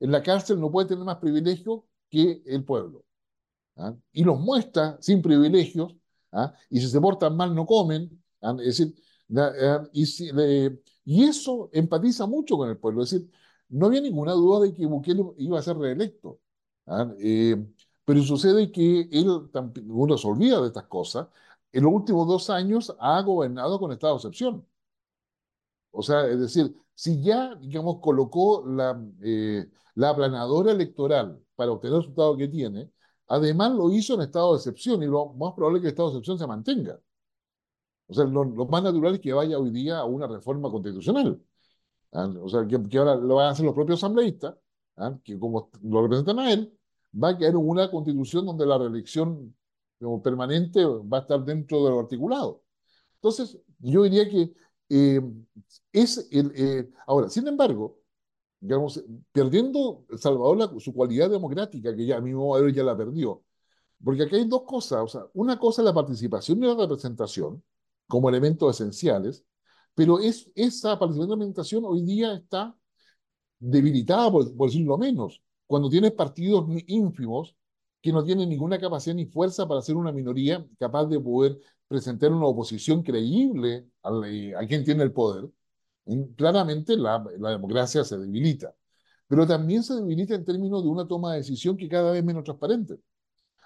[0.00, 3.04] en la cárcel no puede tener más privilegio que el pueblo.
[3.76, 3.94] ¿ah?
[4.12, 5.96] Y los muestra sin privilegios,
[6.32, 6.54] ¿ah?
[6.70, 8.54] y si se portan mal no comen, ¿ah?
[8.60, 8.94] es decir,
[9.34, 10.04] eh, y,
[11.04, 13.02] y eso empatiza mucho con el pueblo.
[13.02, 13.30] Es decir,
[13.70, 16.40] no había ninguna duda de que Bukele iba a ser reelecto.
[16.86, 17.10] ¿ah?
[17.18, 17.56] Eh,
[18.04, 19.28] pero sucede que él,
[19.88, 21.28] uno se olvida de estas cosas,
[21.72, 24.66] en los últimos dos años ha gobernado con estado de excepción.
[25.90, 31.96] O sea, es decir, si ya, digamos, colocó la, eh, la aplanadora electoral para obtener
[31.96, 32.90] el resultado que tiene,
[33.28, 36.10] además lo hizo en estado de excepción y lo más probable es que el estado
[36.10, 37.00] de excepción se mantenga.
[38.06, 41.40] O sea, lo, más natural es que vaya hoy día a una reforma constitucional.
[42.12, 42.28] ¿ah?
[42.42, 44.56] O sea, que, ahora lo van a hacer los propios asambleístas,
[44.96, 45.18] ¿ah?
[45.24, 46.78] que como lo representan a él,
[47.12, 49.54] va a quedar una constitución donde la reelección
[50.00, 52.62] como permanente va a estar dentro de lo articulado.
[53.16, 54.52] Entonces, yo diría que
[54.88, 55.20] eh,
[55.92, 56.52] es el...
[56.54, 57.98] Eh, ahora, sin embargo,
[58.60, 59.02] digamos,
[59.32, 63.42] perdiendo El Salvador su cualidad democrática, que ya a mi modo ya la perdió,
[64.02, 67.62] porque aquí hay dos cosas, o sea, una cosa es la participación y la representación,
[68.06, 69.44] como elementos esenciales,
[69.94, 72.76] pero es, esa participación de alimentación hoy día está
[73.58, 75.42] debilitada, por, decirlo menos,
[75.72, 77.56] cuando tienes partidos ínfimos
[78.02, 81.58] que no tienen ninguna capacidad ni fuerza para ser una minoría capaz de poder
[81.88, 84.10] presentar una oposición creíble a,
[84.58, 85.48] a quien tiene el poder,
[86.36, 88.74] claramente la, la, democracia se debilita.
[89.26, 92.24] Pero también se debilita en términos de una toma de decisión que cada vez es
[92.26, 92.98] menos transparente.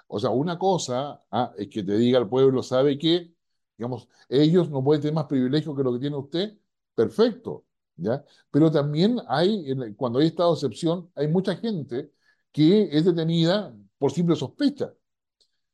[0.06, 3.34] O sea, una cosa ah, es que te diga el pueblo, sabe que
[3.76, 6.56] Digamos, ellos no pueden tener más privilegios que lo que tiene usted,
[6.94, 7.65] perfecto,
[7.96, 8.24] ¿ya?
[8.50, 12.12] Pero también hay, cuando hay estado de excepción, hay mucha gente
[12.52, 14.92] que es detenida por simple sospecha,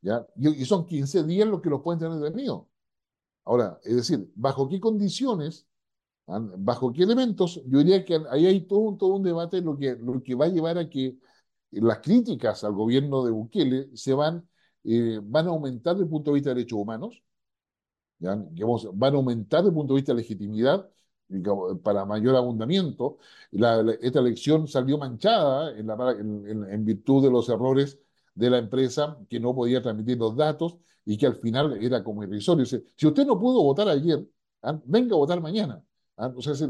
[0.00, 0.26] ¿ya?
[0.36, 2.64] Y, son 15 días los que los pueden tener detenidos.
[3.44, 5.66] Ahora, es decir, ¿bajo qué condiciones,
[6.26, 7.60] bajo qué elementos?
[7.66, 10.46] Yo diría que ahí hay todo, un, todo un debate lo que, lo que va
[10.46, 11.18] a llevar a que
[11.72, 14.48] las críticas al gobierno de Bukele se van,
[14.84, 17.22] eh, van a aumentar desde el punto de vista de derechos humanos,
[18.20, 20.91] van a aumentar desde el punto de vista de legitimidad
[21.83, 23.18] para mayor abundamiento.
[23.53, 27.99] esta elección salió manchada en, la, en, virtud de los errores
[28.35, 32.22] de la empresa que no podía transmitir los datos y que al final era como
[32.24, 32.64] irrisorio.
[32.66, 34.26] si usted no pudo votar ayer,
[34.62, 34.78] ¿ah?
[34.85, 35.83] venga a votar mañana.
[36.16, 36.33] ¿ah?
[36.37, 36.64] O sea, es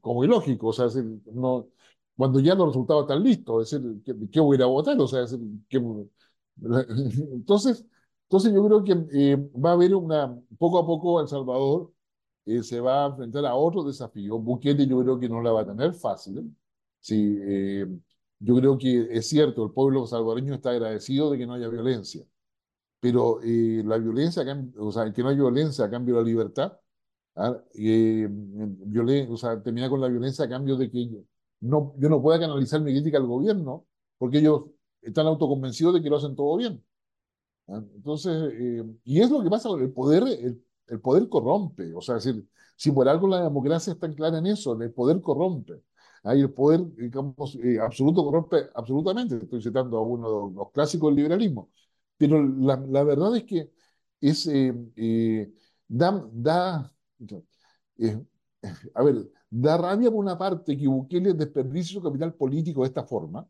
[0.00, 0.86] como ilógico, o sea,
[1.32, 1.68] no,
[2.16, 4.98] cuando ya los resultados están listos, es decir, ¿qué, voy a ir a votar?
[5.00, 5.24] O sea,
[7.32, 7.84] entonces,
[8.24, 11.92] entonces yo creo que eh, va a haber una, poco a poco El Salvador
[12.46, 14.38] eh, se va a enfrentar a otro desafío.
[14.38, 16.54] Bukele yo creo que no la va a tener fácil.
[17.00, 17.86] Sí, eh,
[18.38, 22.24] yo creo que es cierto, el pueblo salvadoreño está agradecido de que no haya violencia,
[23.00, 24.44] pero la violencia,
[24.78, 26.78] o sea, que no haya violencia a cambio de la libertad,
[27.36, 27.50] ¿ah?
[29.28, 31.18] o sea, terminar con la violencia a cambio de que yo
[31.62, 33.86] no, yo no pueda canalizar mi crítica al gobierno,
[34.18, 34.64] porque ellos
[35.00, 36.84] están autoconvencidos de que lo hacen todo bien.
[37.68, 37.82] ¿ah?
[37.94, 40.62] Entonces, eh, y es lo que pasa con el poder, el,
[41.00, 44.92] poder corrompe, o sea, decir, si por algo la democracia está clara en eso, el
[44.92, 45.82] poder corrompe.
[46.24, 49.36] Hay el poder, digamos, eh, absoluto corrompe absolutamente.
[49.36, 51.70] Estoy citando a uno de los clásicos del liberalismo.
[52.16, 53.72] Pero la, la verdad es que
[54.20, 55.52] es, eh,
[55.88, 56.92] da, da
[58.94, 63.04] a ver, da rabia por una parte que Bukele desperdicie su capital político de esta
[63.04, 63.46] forma,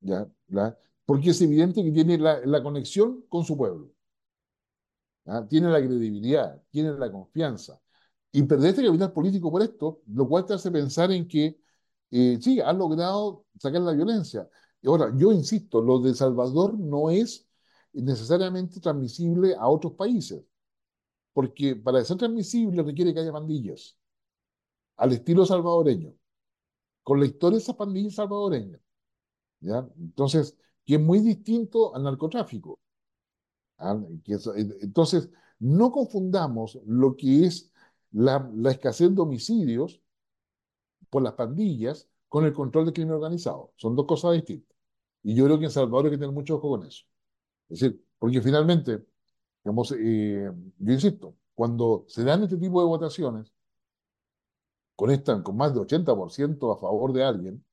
[0.00, 0.26] ¿ya?
[0.48, 0.76] ¿La?
[1.06, 3.90] porque es evidente que tiene la, conexión con su pueblo.
[5.26, 5.46] ¿Ah?
[5.48, 7.80] tiene la credibilidad, tiene la confianza.
[8.32, 11.58] Y perder este capital político por esto, lo cual te hace pensar en que
[12.10, 14.48] eh, sí, han logrado sacar la violencia.
[14.84, 17.48] Ahora, yo insisto, lo de Salvador no es
[17.92, 20.44] necesariamente transmisible a otros países,
[21.32, 23.96] porque para ser transmisible requiere que haya pandillas,
[24.96, 26.14] al estilo salvadoreño,
[27.02, 28.80] con la historia de esas pandillas salvadoreñas.
[29.60, 29.88] ¿ya?
[29.98, 32.78] Entonces, que es muy distinto al narcotráfico.
[33.78, 33.98] ¿Ah?
[34.80, 37.72] Entonces, no confundamos lo que es
[38.12, 40.00] la, la escasez de homicidios
[41.10, 43.72] por las pandillas con el control del crimen organizado.
[43.76, 44.76] Son dos cosas distintas.
[45.22, 47.04] Y yo creo que en Salvador hay que tener mucho ojo con eso.
[47.68, 49.04] Es decir, porque finalmente,
[49.64, 53.52] digamos, eh, yo insisto, cuando se dan este tipo de votaciones,
[54.94, 57.64] con, esta, con más de 80% a favor de alguien,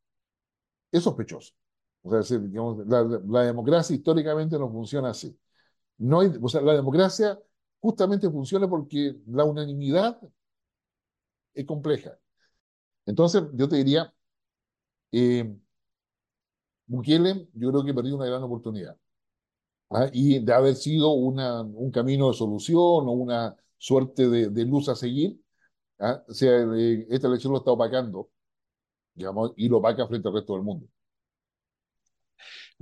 [0.91, 1.54] es sospechoso.
[2.04, 5.38] O sea, decir, digamos, la, la, democracia históricamente no funciona así.
[5.98, 7.39] No hay, o sea, la democracia
[7.80, 10.20] justamente funciona porque la unanimidad
[11.54, 12.18] es compleja.
[13.06, 14.14] Entonces, yo te diría,
[15.12, 15.56] eh,
[16.88, 18.98] yo creo que perdió una gran oportunidad.
[19.91, 20.10] ¿ah?
[20.14, 24.96] Y de haber sido una, un camino de solución o una suerte de, luz a
[24.96, 25.39] seguir,
[26.00, 26.24] ¿ah?
[26.30, 28.30] sea, eh, esta elección lo está opacando,
[29.16, 30.88] digamos, y lo opaca frente al resto del mundo.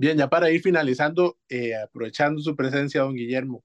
[0.02, 3.62] Bien, ya para ir finalizando, eh, aprovechando su presencia, don Guillermo,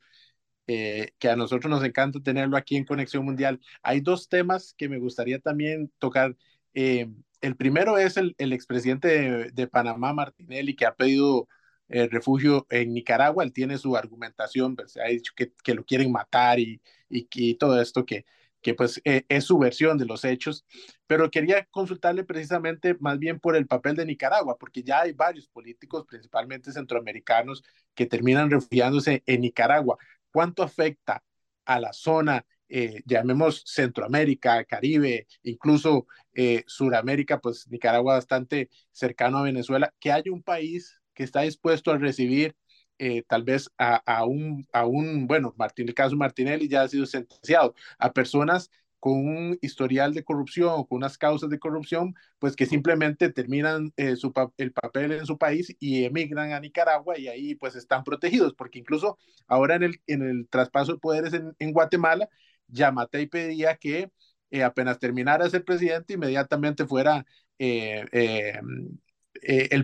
[0.67, 3.59] eh, que a nosotros nos encanta tenerlo aquí en Conexión Mundial.
[3.81, 6.38] Hay dos temas que me gustaría también tocar.
[6.75, 7.07] Eh,
[7.41, 11.47] el primero es el, el expresidente de, de, Panamá, Martinelli, que ha pedido
[11.89, 13.43] eh, refugio en Nicaragua.
[13.43, 17.55] Él tiene su argumentación, pues, ha dicho que, que, lo quieren matar y, y, y
[17.55, 18.25] todo esto que,
[18.68, 20.65] que pues eh, es su versión de los hechos,
[21.05, 25.47] pero quería consultarle precisamente más bien por el papel de Nicaragua, porque ya hay varios
[25.47, 27.63] políticos, principalmente centroamericanos,
[27.95, 29.97] que terminan refugiándose en Nicaragua.
[30.32, 31.24] Cuánto afecta
[31.63, 39.43] a la zona, eh, llamemos Centroamérica, Caribe, incluso eh, Suramérica, pues Nicaragua bastante cercano a
[39.43, 42.53] Venezuela, que haya un país que está dispuesto a recibir
[43.00, 47.06] eh, tal vez a, un, a un, bueno, Martín, el caso Martinelli ya ha sido
[47.06, 52.66] sentenciado, a personas con un historial de corrupción con unas causas de corrupción, pues que
[52.66, 57.56] simplemente terminan eh, su, el papel en su país y emigran a Nicaragua y ahí
[57.56, 59.18] pues están protegidos, porque incluso
[59.48, 62.28] ahora en el, en el traspaso de poderes en, en Guatemala,
[62.68, 64.12] Yamatei pedía que
[64.50, 67.26] eh, apenas terminara de ser presidente, inmediatamente fuera
[67.60, 68.08] el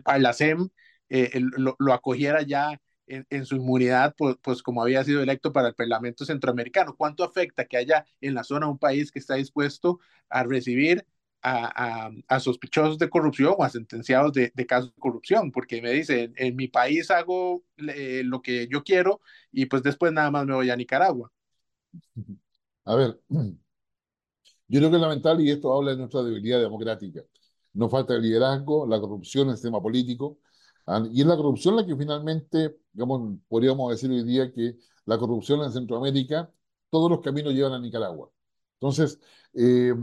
[0.04, 0.70] Parlacem,
[1.10, 5.70] lo, lo acogiera ya en, en, su inmunidad, pues, pues, como había sido electo para
[5.70, 6.96] el Parlamento Centroamericano.
[6.96, 10.00] ¿Cuánto afecta que haya en la zona un país que está dispuesto
[10.30, 11.06] a recibir
[11.42, 15.52] a, a, a sospechosos de corrupción o a sentenciados de, de, casos de corrupción?
[15.52, 19.84] Porque me dice, en, en mi país hago eh, lo que yo quiero y pues
[19.84, 21.32] después nada más me voy a Nicaragua.
[22.86, 23.20] A ver,
[24.68, 27.22] yo creo que es lamentable y esto habla de nuestra debilidad democrática.
[27.74, 30.40] Nos falta el liderazgo, la corrupción en el sistema político,
[31.12, 35.62] y es la corrupción la que finalmente, digamos, podríamos decir hoy día que la corrupción
[35.64, 36.52] en Centroamérica,
[36.90, 38.30] todos los caminos llevan a Nicaragua.
[38.76, 39.20] Entonces,
[39.54, 39.94] eh,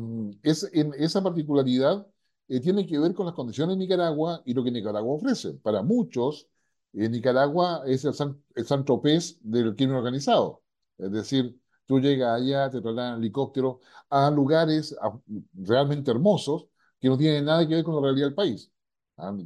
[0.43, 2.07] es, en esa particularidad
[2.49, 5.53] eh, tiene que ver con las condiciones de Nicaragua y lo que Nicaragua ofrece.
[5.55, 6.49] Para muchos,
[6.93, 10.62] eh, Nicaragua es el San, el San Tropez del crimen organizado.
[10.99, 15.18] Es decir, tú llegas allá, te trasladan en helicóptero a lugares a,
[15.55, 16.66] realmente hermosos
[17.01, 18.70] que no tienen nada que ver con la realidad del país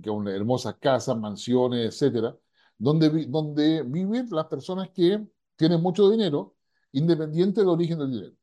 [0.03, 2.37] que una hermosas casas, mansiones, etcétera,
[2.79, 6.57] donde, donde viven las personas que tienen mucho dinero,
[6.93, 8.35] independiente del origen del dinero.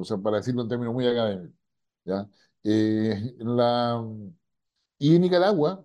[0.00, 1.56] O sea, para decirlo en términos muy académicos.
[2.04, 2.28] ¿ya?
[2.62, 4.04] Eh, la,
[4.98, 5.84] y en Nicaragua,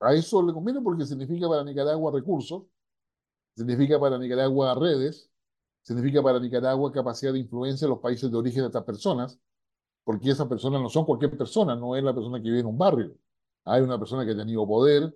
[0.00, 2.64] a eso le conviene porque significa para Nicaragua recursos,
[3.56, 5.30] significa para Nicaragua redes,
[5.82, 9.38] significa para Nicaragua capacidad de influencia en los países de origen de estas personas,
[10.04, 12.78] porque esas personas no son cualquier persona, no es la persona que vive en un
[12.78, 13.16] barrio
[13.64, 15.14] hay una persona que ha tenido poder,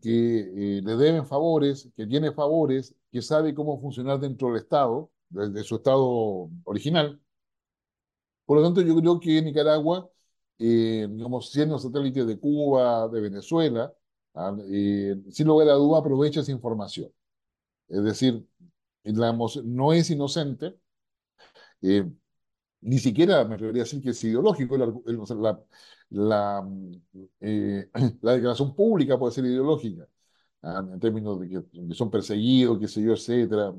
[0.00, 5.10] que eh, le deben favores, que tiene favores, que sabe cómo funcionar dentro del Estado,
[5.28, 7.20] desde su Estado original.
[8.46, 10.08] Por lo tanto, yo creo que Nicaragua,
[10.58, 13.92] eh, digamos, siendo satélite de Cuba, de Venezuela,
[14.34, 17.12] ah, eh, sin lugar a duda aprovecha esa información.
[17.88, 18.46] Es decir,
[19.04, 20.78] la, no es inocente,
[21.82, 22.10] eh,
[22.80, 24.76] ni siquiera me debería decir que es ideológico,
[27.40, 27.90] eh,
[28.22, 30.06] la declaración pública puede ser ideológica,
[30.62, 30.84] ¿ah?
[30.92, 33.74] en términos de que, que, son perseguidos, qué sé yo, etcétera.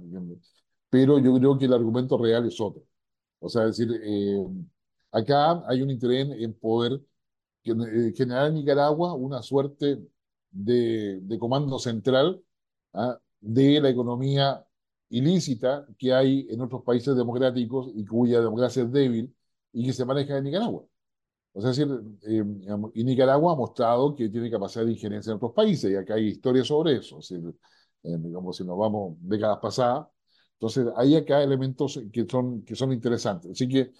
[0.89, 2.83] Pero yo creo que el argumento real es otro.
[3.39, 4.37] O sea, es decir, eh,
[5.11, 7.01] acá hay un interés en poder
[7.63, 9.99] eh, generar en Nicaragua una suerte
[10.51, 12.41] de, de comando central
[12.93, 13.19] ¿ah?
[13.41, 14.65] de la economía
[15.09, 19.33] ilícita que hay en otros países democráticos y cuya democracia es débil
[19.73, 20.85] y que se maneja en Nicaragua.
[21.53, 22.43] O sea, es decir, eh,
[22.93, 26.27] y Nicaragua ha mostrado que tiene capacidad de injerencia en otros países, y acá hay
[26.27, 27.19] historias sobre eso.
[27.19, 27.55] Es decir,
[28.03, 30.07] eh, digamos, si nos vamos décadas pasadas,
[30.53, 33.51] entonces hay acá elementos que son, que son interesantes.
[33.51, 33.91] Así que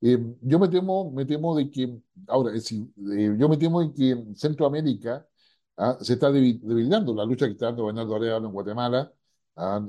[0.00, 1.98] eh, yo me temo, me temo de que,
[2.28, 5.26] ahora, si, yo me temo de que Centroamérica
[5.76, 7.14] ah, se está debilitando.
[7.14, 9.12] La lucha que está dando Bernardo Arevalo en Guatemala
[9.56, 9.80] ah,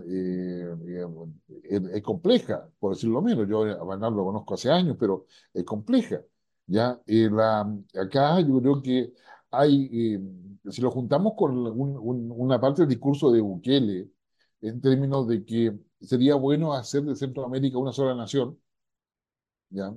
[1.63, 3.47] es, compleja, por decirlo menos.
[3.47, 6.21] Yo a Bernardo lo conozco hace años, pero es compleja.
[6.67, 6.99] ¿ya?
[7.07, 7.61] Eh, la,
[7.99, 9.13] acá yo creo que
[9.51, 14.09] hay, eh, si lo juntamos con una parte del discurso de Bukele,
[14.61, 18.59] en términos de que sería bueno hacer de Centroamérica una sola nación,
[19.69, 19.93] ¿ya?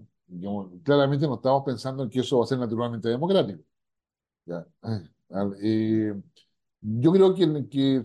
[0.85, 3.63] claramente no estamos pensando en que eso va a ser naturalmente democrático.
[4.47, 4.67] ¿ya?
[5.63, 6.15] Eh,
[6.81, 8.03] yo creo que, que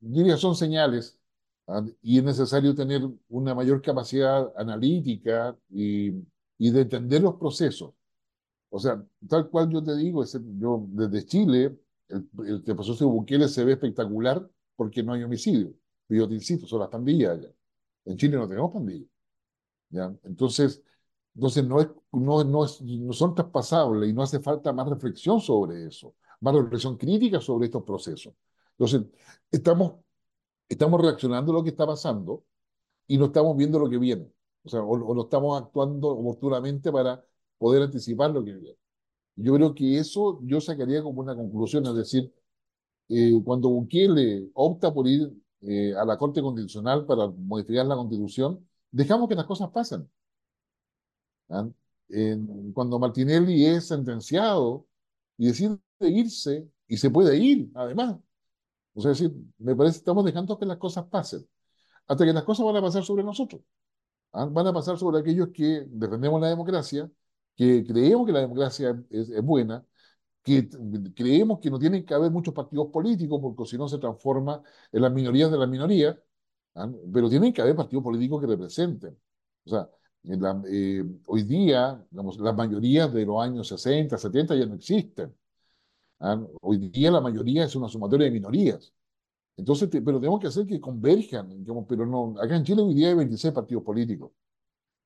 [0.00, 1.18] diría son señales
[1.66, 1.84] ¿ah?
[2.02, 6.10] y es necesario tener una mayor capacidad analítica y,
[6.58, 7.94] y de entender los procesos.
[8.70, 10.24] O sea, tal cual yo te digo,
[10.58, 15.74] yo desde Chile, el, el que pasó Bukele se ve espectacular porque no hay homicidio.
[16.08, 17.48] Yo te insisto, son las pandillas allá.
[18.04, 19.08] En Chile no tenemos pandillas.
[19.90, 20.14] ¿ya?
[20.24, 20.82] Entonces,
[21.34, 25.40] entonces no, es, no, no, es, no son traspasables y no hace falta más reflexión
[25.40, 28.34] sobre eso, más reflexión crítica sobre estos procesos.
[28.72, 29.02] Entonces,
[29.50, 29.94] estamos,
[30.68, 32.44] estamos reaccionando a lo que está pasando
[33.06, 34.30] y no estamos viendo lo que viene.
[34.64, 37.24] O sea, o, o no estamos actuando oportunamente para
[37.58, 38.78] poder anticipar lo que viene.
[39.36, 42.32] Yo creo que eso yo sacaría como una conclusión, es decir,
[43.08, 45.32] eh, cuando Bukele opta por ir
[45.62, 50.08] eh, a la Corte Constitucional para modificar la Constitución, dejamos que las cosas pasen.
[51.48, 51.68] ¿Ah?
[52.74, 54.86] cuando Martinelli es sentenciado
[55.38, 55.78] y decide
[56.08, 58.16] irse, y se puede ir, además.
[58.94, 61.46] O sea, decir, me parece que estamos dejando que las cosas pasen,
[62.06, 63.62] hasta que las cosas van a pasar sobre nosotros.
[64.32, 64.46] ¿Ah?
[64.46, 67.10] Van a pasar sobre aquellos que defendemos la democracia,
[67.56, 69.84] que creemos que la democracia es, buena,
[70.42, 70.68] que
[71.14, 75.02] creemos que no tienen que haber muchos partidos políticos porque si no se transforma en
[75.02, 76.16] las minorías de las minorías,
[76.74, 76.90] ¿ah?
[77.12, 79.18] pero tienen que haber partidos políticos que representen.
[79.66, 79.88] O sea,
[80.24, 85.34] eh, hoy día, digamos, las mayorías de los años 60, 70 ya no existen.
[86.24, 86.40] ¿Ah?
[86.62, 88.92] Hoy día la mayoría es una sumatoria de minorías.
[89.56, 93.08] Entonces, pero tenemos que hacer que converjan, digamos, pero no, acá en Chile hoy día
[93.08, 94.32] hay 26 partidos políticos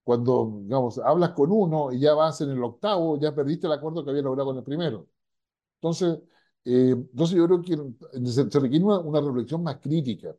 [0.08, 4.02] cuando, digamos, hablas con uno y ya vas en el octavo, ya perdiste el acuerdo
[4.02, 5.06] que había logrado con el primero.
[5.76, 6.20] Entonces,
[6.64, 7.76] eh, entonces yo creo que
[8.30, 10.34] se, requiere una, reflexión más crítica.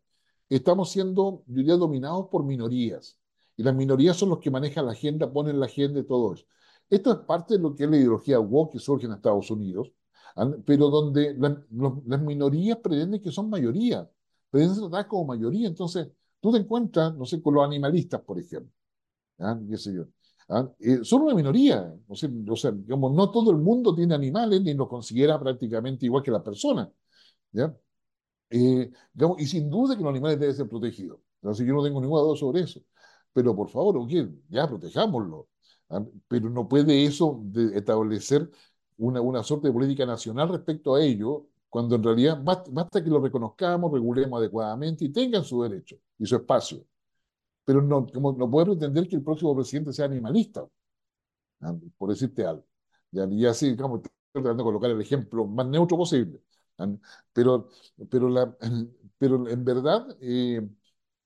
[0.49, 3.19] Estamos siendo, yo diría, dominados por minorías.
[3.57, 6.45] Y las minorías son los que manejan la agenda, ponen la agenda y todo eso.
[6.89, 9.91] Esto es parte de lo que es la ideología woke que surge en Estados Unidos.
[10.65, 11.35] Pero donde
[12.05, 14.09] las minorías pretenden que son mayoría,
[14.49, 15.67] pretenden tratadas como mayoría.
[15.67, 16.07] Entonces,
[16.39, 18.71] tú te encuentras, no sé, con los animalistas, por ejemplo.
[19.39, 19.59] ¿ah?
[19.67, 20.05] yo.
[20.49, 20.69] ¿ah?
[20.79, 24.87] Eh, son una minoría, o sea, digamos, no todo el mundo tiene animales ni los
[24.87, 26.89] considera prácticamente igual que las personas.
[27.51, 27.75] ¿ya?
[28.49, 31.19] Eh, digamos, y sin duda que los animales deben ser protegidos.
[31.43, 32.81] Así que yo no tengo ninguna duda sobre eso.
[33.33, 34.07] Pero por favor,
[34.49, 35.47] ya protejámoslo.
[35.89, 36.03] ¿ah?
[36.27, 38.49] Pero no puede eso establecer
[38.99, 43.09] una, una suerte de política nacional respecto a ello, cuando en realidad basta, basta que
[43.09, 46.85] lo reconozcamos, regulemos adecuadamente y tengan su derecho y su espacio
[47.69, 50.67] pero no, como, no puede pretender que el próximo presidente sea animalista,
[51.61, 51.75] ¿ah?
[51.97, 52.65] por decirte algo.
[53.11, 56.41] Y así, digamos, tratando de colocar el ejemplo más neutro posible.
[56.79, 56.87] ¿ah?
[57.31, 57.69] Pero,
[58.09, 58.57] pero, la,
[59.19, 60.67] pero en verdad, eh,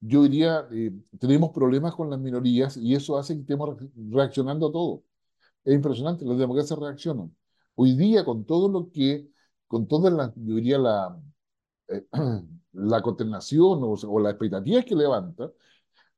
[0.02, 3.78] yo diría, eh, tenemos problemas con las minorías y eso hace que estemos
[4.12, 5.04] reaccionando a todo.
[5.64, 7.34] Es impresionante, las democracias reaccionan.
[7.76, 9.30] Hoy día, con todo lo que,
[9.68, 11.20] con toda la, yo diría, la,
[11.90, 12.06] eh,
[12.74, 15.52] la consternación o, o la expectativa que levanta,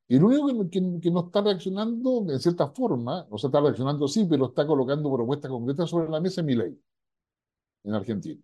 [0.08, 4.26] el único que, que, no está reaccionando, en cierta forma, o sea, está reaccionando sí,
[4.30, 6.80] pero está colocando propuestas concretas sobre la mesa mi ley
[7.84, 8.42] en Argentina.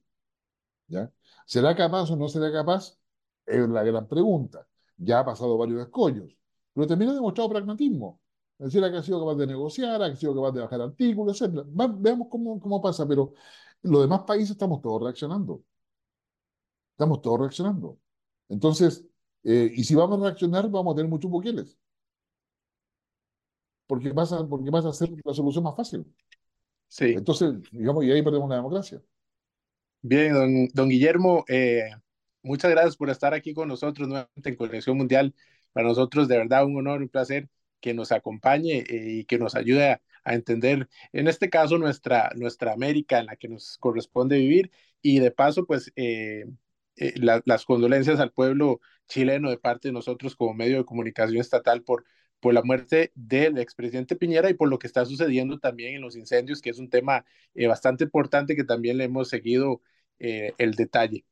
[0.87, 1.11] ¿Ya?
[1.45, 2.97] ¿Será capaz o no será capaz?
[3.45, 4.67] Es la gran pregunta.
[4.97, 6.37] Ya ha pasado varios escollos,
[6.73, 8.20] pero también ha demostrado pragmatismo.
[8.61, 11.65] Es decir, que ha sido capaz de negociar, ha sido capaz de bajar artículos, etc.
[11.97, 13.33] veamos cómo, cómo pasa, pero
[13.81, 15.63] los demás países estamos todos reaccionando.
[16.93, 17.97] Estamos todos reaccionando.
[18.49, 19.03] Entonces,
[19.43, 21.75] eh, y si vamos a reaccionar, vamos a tener muchos buqueles.
[23.87, 26.05] Porque vas a, porque vas a hacer la solución más fácil.
[26.87, 27.05] Sí.
[27.17, 29.01] Entonces, digamos, y ahí perdemos la democracia.
[30.03, 31.89] Bien, don, don Guillermo, eh,
[32.43, 35.33] muchas gracias por estar aquí con nosotros nuevamente en Conexión Mundial.
[35.73, 37.49] Para nosotros, de verdad, un honor, un placer
[37.81, 38.85] que nos acompañe eh,
[39.19, 39.91] y que nos ayude
[40.23, 44.71] a, entender, en este caso, nuestra, nuestra América en la que nos corresponde vivir.
[45.01, 45.91] Y de paso, pues,
[47.15, 52.05] las condolencias al pueblo chileno de parte de nosotros como medio de comunicación estatal por,
[52.41, 56.17] por la muerte del expresidente Piñera y por lo que está sucediendo también en los
[56.17, 57.23] incendios, que es un tema
[57.53, 59.81] eh, bastante importante que también le hemos seguido
[60.19, 61.23] eh, el detalle.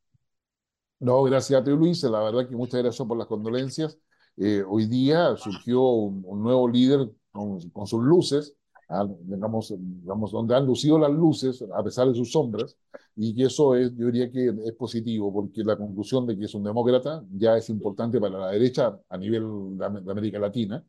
[1.00, 2.04] No, gracias a ti, Luis.
[2.04, 3.98] La verdad que muchas gracias por las condolencias.
[4.42, 8.56] Eh, hoy día surgió un, nuevo líder con, con sus luces,
[8.88, 12.78] ah, digamos, digamos, donde han lucido las luces a pesar de sus sombras,
[13.18, 16.54] y que eso es, yo diría que es positivo, porque la conclusión de que es
[16.56, 20.84] un demócrata ya es importante para la derecha a nivel de, América Latina.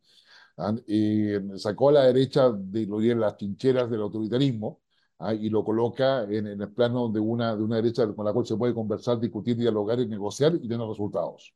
[0.87, 4.81] Eh, sacó a la derecha de lo las trincheras del autoritarismo
[5.19, 8.33] ah, y lo coloca en, en, el plano de una, de una derecha con la
[8.33, 11.55] cual se puede conversar, discutir, dialogar y negociar y tener resultados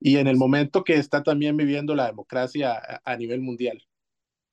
[0.00, 3.82] y en el momento que está también viviendo la democracia a, nivel mundial.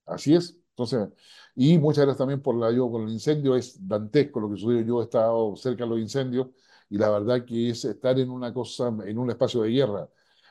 [0.06, 0.58] Así es.
[0.70, 1.10] Entonces,
[1.56, 3.56] y muchas gracias también por la ayuda con el incendio.
[3.56, 4.82] Es dantesco lo que sucedió.
[4.82, 6.48] Yo he estado cerca de los incendios
[6.90, 10.10] y la verdad que es estar en una cosa, en un espacio de guerra,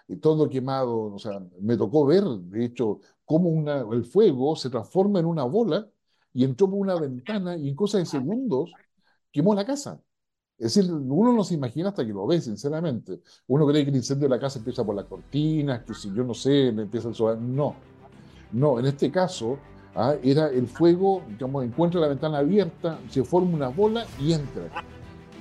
[0.09, 1.15] y todo quemado.
[1.15, 5.45] O sea, me tocó ver, de hecho, cómo una, el fuego se transforma en una
[5.45, 5.89] bola
[6.33, 8.73] y entró por una ventana y en cosas de segundos
[9.33, 10.03] quemó la casa.
[10.61, 13.23] Es decir, uno no se imagina hasta que lo ve, sinceramente.
[13.49, 16.23] Uno cree que el incendio de la casa empieza por las cortinas, que si yo
[16.23, 17.39] no sé, empieza el solar.
[17.39, 17.75] No,
[18.53, 19.57] no, en este caso
[19.95, 24.65] ah, era el fuego, digamos, encuentra la ventana abierta, se forma una bola y entra.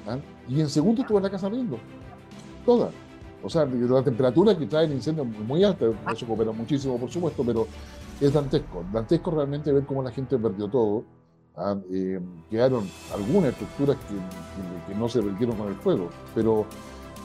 [0.07, 0.19] ¿ah?
[0.47, 1.77] Y en segundo estuvo la casa abriendo.
[2.65, 2.89] Toda.
[3.43, 7.11] O sea, la temperatura que trae el incendio es muy alta, eso coopera muchísimo, por
[7.11, 7.67] supuesto, pero
[8.21, 8.85] es dantesco.
[8.93, 11.18] Dantesco realmente ver cómo la gente perdió todo
[11.55, 12.19] Ah, eh,
[12.49, 16.65] quedaron algunas estructuras que, no se perdieron con el fuego, pero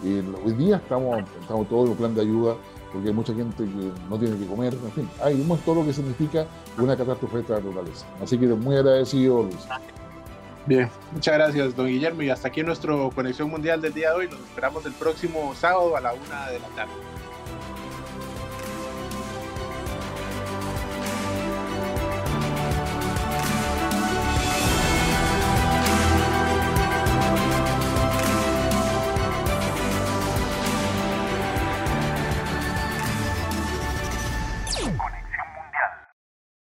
[0.04, 2.56] eh, hoy día estamos, estamos todos en un plan de ayuda
[2.92, 5.92] porque hay mucha gente que no tiene que comer, en fin, hay todo lo que
[5.92, 6.46] significa
[6.78, 8.06] una catástrofe de esta naturaleza.
[8.22, 9.66] Así que muy agradecido, Luis.
[10.66, 14.28] Bien, muchas gracias, don Guillermo, y hasta aquí nuestro Conexión Mundial del día de hoy.
[14.28, 17.13] Nos esperamos el próximo sábado a la una de la tarde.